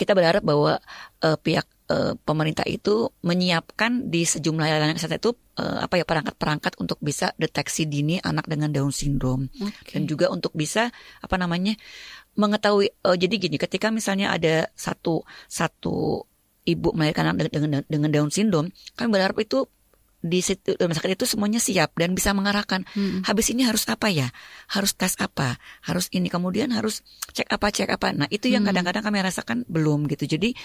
[0.01, 0.81] kita berharap bahwa
[1.21, 6.78] uh, pihak uh, pemerintah itu menyiapkan di sejumlah layanan kesehatan itu uh, apa ya perangkat-perangkat
[6.80, 9.49] untuk bisa deteksi dini anak dengan Down syndrome.
[9.89, 11.74] Dan juga untuk bisa apa namanya
[12.39, 16.22] mengetahui uh, jadi gini ketika misalnya ada satu satu
[16.68, 19.66] ibu melahirkan anak dengan dengan Down syndrome kami berharap itu
[20.19, 22.83] di situ rumah sakit itu semuanya siap dan bisa mengarahkan.
[23.23, 24.27] Habis ini harus apa ya?
[24.66, 25.62] Harus tes apa?
[25.87, 28.11] Harus ini kemudian harus cek apa cek apa.
[28.11, 28.75] Nah itu yang Hmm.
[28.75, 30.27] kadang-kadang kami rasakan belum gitu.
[30.27, 30.59] Jadi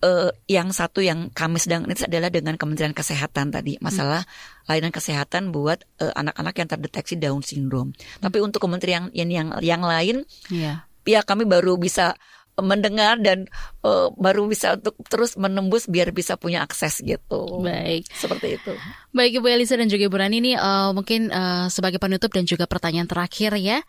[0.00, 4.22] eh, yang satu yang kami sedang ini adalah dengan Kementerian Kesehatan tadi masalah
[4.70, 7.90] layanan kesehatan buat eh, anak-anak yang terdeteksi Down syndrome.
[8.22, 10.86] Tapi untuk kementerian yang yang yang lain Iya.
[11.02, 12.14] ya kami baru bisa
[12.60, 13.48] mendengar dan
[13.80, 17.64] eh, baru bisa untuk terus menembus biar bisa punya akses gitu.
[17.64, 18.04] Baik.
[18.12, 18.72] Seperti itu.
[19.16, 22.68] Baik Ibu Elisa dan juga Ibu Rani ini eh, mungkin eh, sebagai penutup dan juga
[22.68, 23.80] pertanyaan terakhir ya.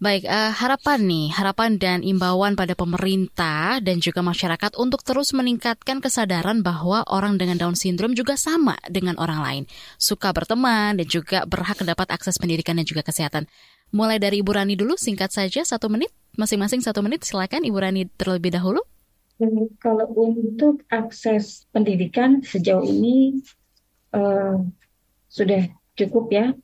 [0.00, 6.00] Baik, eh, harapan nih, harapan dan imbauan pada pemerintah dan juga masyarakat untuk terus meningkatkan
[6.00, 9.62] kesadaran bahwa orang dengan Down syndrome juga sama dengan orang lain,
[10.00, 13.44] suka berteman dan juga berhak mendapat akses pendidikan dan juga kesehatan.
[13.92, 17.20] Mulai dari Ibu Rani dulu, singkat saja satu menit, masing-masing satu menit.
[17.28, 18.80] Silakan Ibu Rani terlebih dahulu.
[19.36, 23.36] Dan Kalau untuk akses pendidikan sejauh ini
[24.16, 24.56] eh,
[25.28, 25.60] sudah
[25.92, 26.56] cukup ya,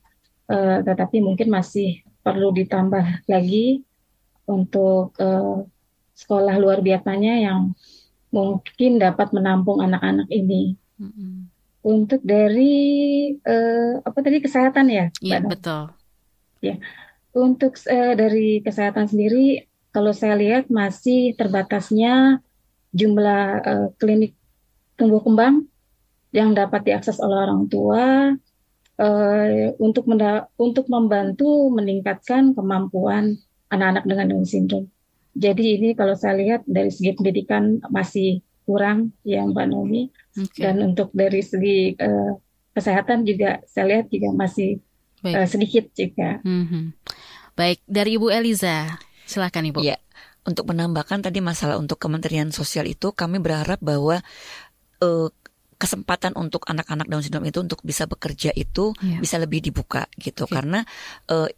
[0.47, 3.87] Eh, tetapi mungkin masih perlu ditambah lagi
[4.43, 5.63] untuk eh,
[6.17, 7.71] sekolah luar biasanya yang
[8.35, 10.75] mungkin dapat menampung anak-anak ini.
[11.87, 12.75] Untuk dari
[13.31, 15.95] eh, apa tadi kesehatan ya, Iya, betul.
[16.59, 16.75] Ya,
[17.31, 19.63] untuk eh, dari kesehatan sendiri,
[19.95, 22.43] kalau saya lihat masih terbatasnya
[22.91, 24.33] jumlah eh, klinik
[24.97, 25.69] tumbuh kembang
[26.35, 28.35] yang dapat diakses oleh orang tua
[28.97, 33.37] eh, untuk menda- untuk membantu meningkatkan kemampuan
[33.69, 34.87] anak-anak dengan Down syndrome.
[35.37, 40.59] Jadi ini kalau saya lihat dari segi pendidikan masih kurang ya Mbak Nomi, Oke.
[40.59, 42.31] dan untuk dari segi eh,
[42.73, 44.81] kesehatan juga saya lihat juga masih
[45.21, 45.33] Baik.
[45.37, 46.41] eh, sedikit juga.
[46.41, 46.97] Mhm.
[47.57, 49.81] Baik, dari Ibu Eliza, silakan Ibu.
[49.81, 49.97] Ya,
[50.45, 54.21] untuk menambahkan tadi masalah untuk Kementerian Sosial itu kami berharap bahwa
[55.01, 55.27] eh,
[55.77, 59.21] kesempatan untuk anak-anak Down syndrome itu untuk bisa bekerja itu Iya.
[59.21, 60.81] bisa lebih dibuka gitu karena
[61.29, 61.49] eh,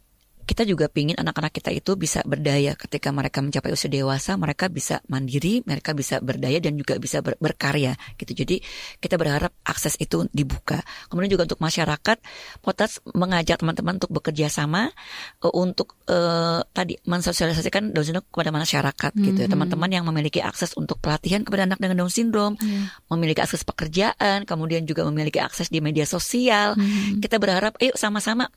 [0.50, 4.98] kita juga pingin anak-anak kita itu bisa berdaya ketika mereka mencapai usia dewasa mereka bisa
[5.06, 8.58] mandiri mereka bisa berdaya dan juga bisa ber- berkarya gitu jadi
[8.98, 12.18] kita berharap akses itu dibuka kemudian juga untuk masyarakat
[12.58, 14.90] Potas mengajak teman-teman untuk bekerja sama
[15.38, 19.54] eh, untuk eh, tadi mensosialisasikan Down syndrome kepada masyarakat gitu ya Mhm.
[19.54, 22.90] teman-teman yang memiliki akses untuk pelatihan kepada anak dengan Down syndrome Iya.
[23.06, 27.22] memiliki akses pekerjaan kemudian juga memiliki akses di media sosial Mhm.
[27.22, 28.50] kita berharap ayo sama-sama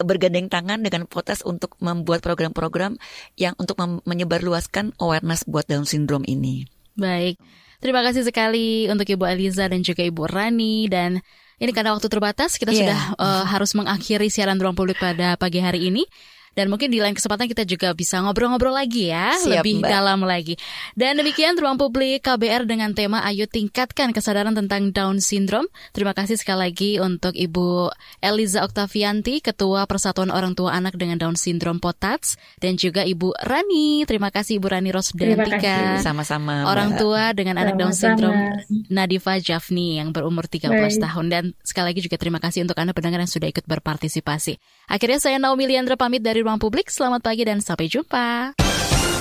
[0.00, 2.96] bergandeng tangan dengan Potas untuk membuat program-program
[3.36, 3.76] yang untuk
[4.08, 6.64] menyebarluaskan awareness buat Down syndrome ini.
[6.96, 7.36] Baik.
[7.82, 11.18] Terima kasih sekali untuk Ibu Eliza dan juga Ibu Rani dan
[11.58, 12.78] ini karena waktu terbatas kita Iya.
[12.78, 16.06] sudah eh, harus mengakhiri siaran ruang publik pada pagi hari ini.
[16.52, 19.88] Dan mungkin di lain kesempatan kita juga bisa ngobrol-ngobrol lagi ya, Siap, lebih Mbak.
[19.88, 20.54] dalam lagi.
[20.92, 25.66] Dan demikian ruang publik KBR dengan tema Ayo tingkatkan kesadaran tentang Down syndrome.
[25.96, 27.88] Terima kasih sekali lagi untuk Ibu
[28.20, 34.04] Eliza Oktavianti, Ketua Persatuan Orang Tua Anak dengan Down syndrome Potats, dan juga Ibu Rani.
[34.04, 35.56] Terima kasih Ibu Rani Terima Rosdantika.
[35.58, 36.04] kasih.
[36.04, 36.68] Sama-sama.
[36.68, 37.00] Orang Mbak.
[37.00, 41.00] tua dengan anak Down syndrome Nadifa Jafni yang berumur 13 Baik.
[41.00, 44.60] tahun dan sekali lagi juga terima kasih untuk Anda pendengar yang sudah ikut berpartisipasi.
[44.86, 46.90] Akhirnya saya Naomi Liandra pamit dari Ruang Publik.
[46.90, 48.58] Selamat pagi dan sampai jumpa.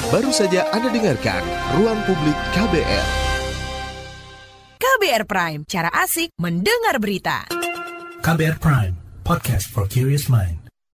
[0.10, 1.46] Baru saja Anda dengarkan
[1.78, 3.06] Ruang Publik KBR.
[4.82, 7.46] KBR Prime, cara asik mendengar berita.
[8.26, 10.61] KBR Prime, podcast for curious mind.